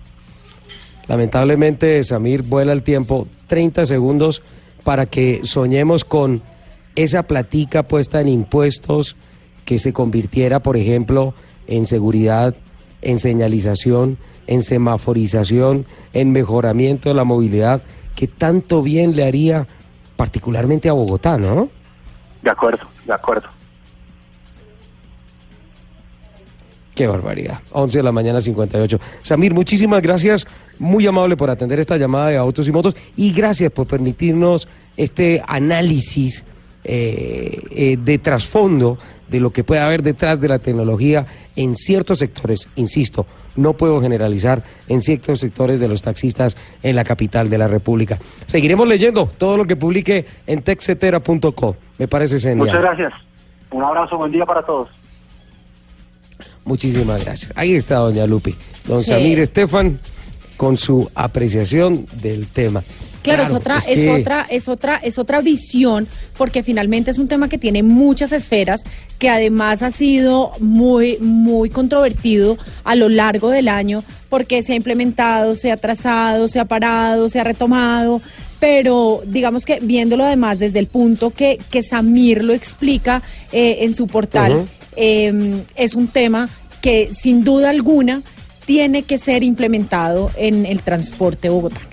Lamentablemente, 1.07 2.01
Samir, 2.03 2.43
vuela 2.43 2.71
el 2.73 2.83
tiempo 2.83 3.27
30 3.47 3.85
segundos 3.85 4.41
para 4.83 5.05
que 5.05 5.41
soñemos 5.43 6.03
con 6.03 6.41
esa 6.95 7.23
platica 7.23 7.83
puesta 7.83 8.21
en 8.21 8.29
impuestos 8.29 9.15
que 9.65 9.79
se 9.79 9.93
convirtiera, 9.93 10.61
por 10.61 10.77
ejemplo, 10.77 11.33
en 11.67 11.85
seguridad, 11.85 12.55
en 13.01 13.19
señalización, 13.19 14.17
en 14.47 14.61
semaforización, 14.61 15.85
en 16.13 16.31
mejoramiento 16.31 17.09
de 17.09 17.15
la 17.15 17.23
movilidad, 17.23 17.81
que 18.15 18.27
tanto 18.27 18.81
bien 18.81 19.15
le 19.15 19.23
haría 19.23 19.67
particularmente 20.23 20.87
a 20.87 20.93
Bogotá, 20.93 21.37
¿no? 21.37 21.67
De 22.41 22.49
acuerdo, 22.49 22.87
de 23.05 23.11
acuerdo. 23.11 23.49
Qué 26.95 27.07
barbaridad. 27.07 27.59
11 27.73 27.97
de 27.97 28.03
la 28.03 28.13
mañana, 28.13 28.39
58. 28.39 28.99
Samir, 29.21 29.53
muchísimas 29.53 30.01
gracias. 30.01 30.47
Muy 30.79 31.05
amable 31.05 31.35
por 31.35 31.49
atender 31.49 31.81
esta 31.81 31.97
llamada 31.97 32.29
de 32.29 32.37
Autos 32.37 32.69
y 32.69 32.71
Motos 32.71 32.95
y 33.17 33.33
gracias 33.33 33.69
por 33.73 33.85
permitirnos 33.85 34.69
este 34.95 35.43
análisis 35.45 36.45
eh, 36.83 37.61
eh, 37.71 37.97
de 37.97 38.17
trasfondo 38.17 38.97
de 39.27 39.39
lo 39.39 39.51
que 39.51 39.63
puede 39.63 39.81
haber 39.81 40.03
detrás 40.03 40.39
de 40.39 40.47
la 40.47 40.59
tecnología 40.59 41.25
en 41.55 41.75
ciertos 41.75 42.19
sectores. 42.19 42.67
Insisto, 42.75 43.25
no 43.55 43.73
puedo 43.73 44.01
generalizar 44.01 44.63
en 44.87 45.01
ciertos 45.01 45.39
sectores 45.39 45.79
de 45.79 45.87
los 45.87 46.01
taxistas 46.01 46.55
en 46.81 46.95
la 46.95 47.03
capital 47.03 47.49
de 47.49 47.57
la 47.57 47.67
República. 47.67 48.19
Seguiremos 48.45 48.87
leyendo 48.87 49.27
todo 49.37 49.57
lo 49.57 49.65
que 49.65 49.75
publique 49.75 50.25
en 50.45 50.61
texetera.co. 50.61 51.75
Me 51.97 52.07
parece 52.07 52.39
genial. 52.39 52.67
Muchas 52.67 52.81
gracias. 52.81 53.13
Un 53.71 53.83
abrazo, 53.83 54.17
buen 54.17 54.31
día 54.31 54.45
para 54.45 54.61
todos. 54.61 54.89
Muchísimas 56.65 57.23
gracias. 57.23 57.51
Ahí 57.55 57.75
está 57.75 57.95
doña 57.95 58.25
Lupi. 58.25 58.55
Don 58.85 59.01
Samir 59.01 59.39
Estefan 59.39 59.99
con 60.57 60.77
su 60.77 61.09
apreciación 61.15 62.05
del 62.21 62.47
tema. 62.47 62.83
Claro, 63.23 63.43
es 63.43 63.51
otra, 63.51 63.77
es, 63.87 64.07
otra, 64.07 64.45
es 64.49 64.67
otra, 64.67 64.97
es 64.97 65.17
otra 65.17 65.41
visión, 65.41 66.07
porque 66.37 66.61
finalmente 66.61 67.09
es 67.09 67.17
un 67.17 67.29
tema 67.29 67.47
que 67.47 67.57
tiene 67.57 67.81
muchas 67.81 68.33
esferas, 68.33 68.83
que 69.17 69.29
además 69.29 69.81
ha 69.81 69.91
sido 69.91 70.51
muy, 70.59 71.17
muy 71.19 71.69
controvertido 71.69 72.57
a 72.83 72.95
lo 72.95 73.07
largo 73.07 73.49
del 73.49 73.69
año, 73.69 74.03
porque 74.29 74.61
se 74.61 74.73
ha 74.73 74.75
implementado, 74.75 75.55
se 75.55 75.71
ha 75.71 75.77
trazado, 75.77 76.49
se 76.49 76.59
ha 76.59 76.65
parado, 76.65 77.29
se 77.29 77.39
ha 77.39 77.45
retomado, 77.45 78.21
pero 78.59 79.21
digamos 79.25 79.65
que 79.65 79.79
viéndolo 79.81 80.25
además 80.25 80.59
desde 80.59 80.79
el 80.79 80.87
punto 80.87 81.31
que, 81.31 81.59
que 81.69 81.81
Samir 81.81 82.43
lo 82.43 82.53
explica 82.53 83.21
eh, 83.51 83.77
en 83.81 83.95
su 83.95 84.07
portal, 84.07 84.67
em, 84.95 85.63
es 85.75 85.95
un 85.95 86.07
tema 86.07 86.49
que 86.81 87.09
sin 87.13 87.43
duda 87.43 87.69
alguna 87.69 88.21
tiene 88.65 89.03
que 89.03 89.17
ser 89.17 89.43
implementado 89.43 90.31
en 90.35 90.65
el 90.65 90.81
transporte 90.81 91.49
bogotano. 91.49 91.92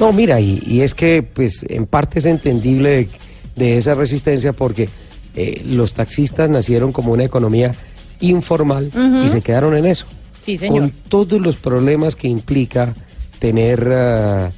No, 0.00 0.14
mira, 0.14 0.40
y, 0.40 0.80
es 0.80 0.94
que 0.94 1.22
pues 1.22 1.62
en 1.68 1.86
parte 1.86 2.20
es 2.20 2.26
entendible 2.26 3.08
de, 3.54 3.76
esa 3.76 3.94
resistencia 3.94 4.54
porque 4.54 4.88
eh, 5.36 5.62
los 5.66 5.92
taxistas 5.92 6.48
nacieron 6.48 6.90
como 6.90 7.12
una 7.12 7.24
economía 7.24 7.74
informal 8.20 8.90
y 9.22 9.28
se 9.28 9.42
quedaron 9.42 9.76
en 9.76 9.84
eso. 9.84 10.06
Sí, 10.40 10.56
señor. 10.56 10.80
Con 10.80 10.90
todos 11.08 11.38
los 11.38 11.56
problemas 11.56 12.16
que 12.16 12.28
implica 12.28 12.94
tener, 13.38 13.86
ah, 13.92 14.50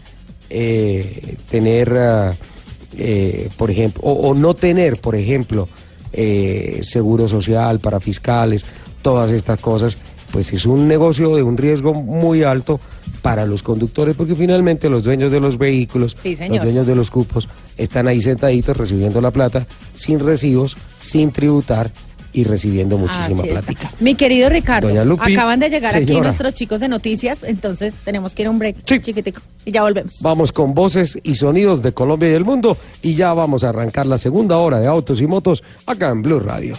eh, 0.48 1.37
tener 1.50 1.92
ah, 1.96 2.35
eh, 2.96 3.50
por 3.57 3.72
ejemplo, 3.72 4.00
o, 4.05 4.35
no 4.35 4.55
tener, 4.55 5.00
por 5.00 5.16
ejemplo, 5.16 5.68
seguro 6.83 7.26
social 7.26 7.81
para 7.81 7.98
fiscales, 7.98 8.64
todas 9.02 9.33
estas 9.33 9.59
cosas 9.59 9.98
pues 10.33 10.53
es 10.53 10.64
un 10.66 10.88
negocio 10.88 11.37
de 11.37 11.42
un 11.42 11.57
riesgo 11.57 11.95
muy 11.95 12.42
alto 12.42 12.81
para 13.21 13.47
los 13.47 13.62
conductores, 13.62 14.16
porque 14.16 14.35
finalmente 14.35 14.88
los 14.88 15.03
dueños 15.03 15.31
de 15.31 15.38
los 15.38 15.59
vehículos, 15.59 16.16
los 16.25 16.62
dueños 16.62 16.87
de 16.87 16.97
los 16.97 17.11
cupos, 17.11 17.49
están 17.77 18.09
ahí 18.09 18.21
sentaditos 18.21 18.77
recibiendo 18.77 19.21
la 19.21 19.31
plata 19.31 19.66
sin 19.95 20.18
recibos, 20.18 20.77
sin 20.99 21.31
tributar 21.31 21.92
y 22.33 22.45
recibiendo 22.45 22.97
muchísima 22.97 23.42
plata. 23.42 23.73
Mi 24.01 24.14
querido 24.14 24.49
Ricardo, 24.49 24.88
acaban 25.21 25.61
de 25.61 25.68
llegar 25.68 25.95
aquí 25.95 26.18
nuestros 26.18 26.55
chicos 26.55 26.81
de 26.81 26.88
noticias, 26.88 27.45
entonces 27.45 27.92
tenemos 28.05 28.35
que 28.35 28.42
ir 28.42 28.49
a 28.49 28.51
un 28.51 28.59
break 28.59 28.85
chiquitico 28.85 29.42
y 29.64 29.73
ya 29.73 29.83
volvemos. 29.83 30.16
Vamos 30.23 30.51
con 30.51 30.73
voces 30.73 31.18
y 31.23 31.35
sonidos 31.35 31.83
de 31.83 31.92
Colombia 31.92 32.31
y 32.31 32.33
del 32.33 32.45
mundo 32.45 32.79
y 33.03 33.14
ya 33.14 33.35
vamos 33.35 33.64
a 33.64 33.68
arrancar 33.68 34.07
la 34.07 34.18
segunda 34.18 34.57
hora 34.57 34.81
de 34.81 34.87
Autos 34.87 35.21
y 35.21 35.27
Motos 35.27 35.62
acá 35.87 36.09
en 36.09 36.23
Blue 36.23 36.40
Radio. 36.40 36.75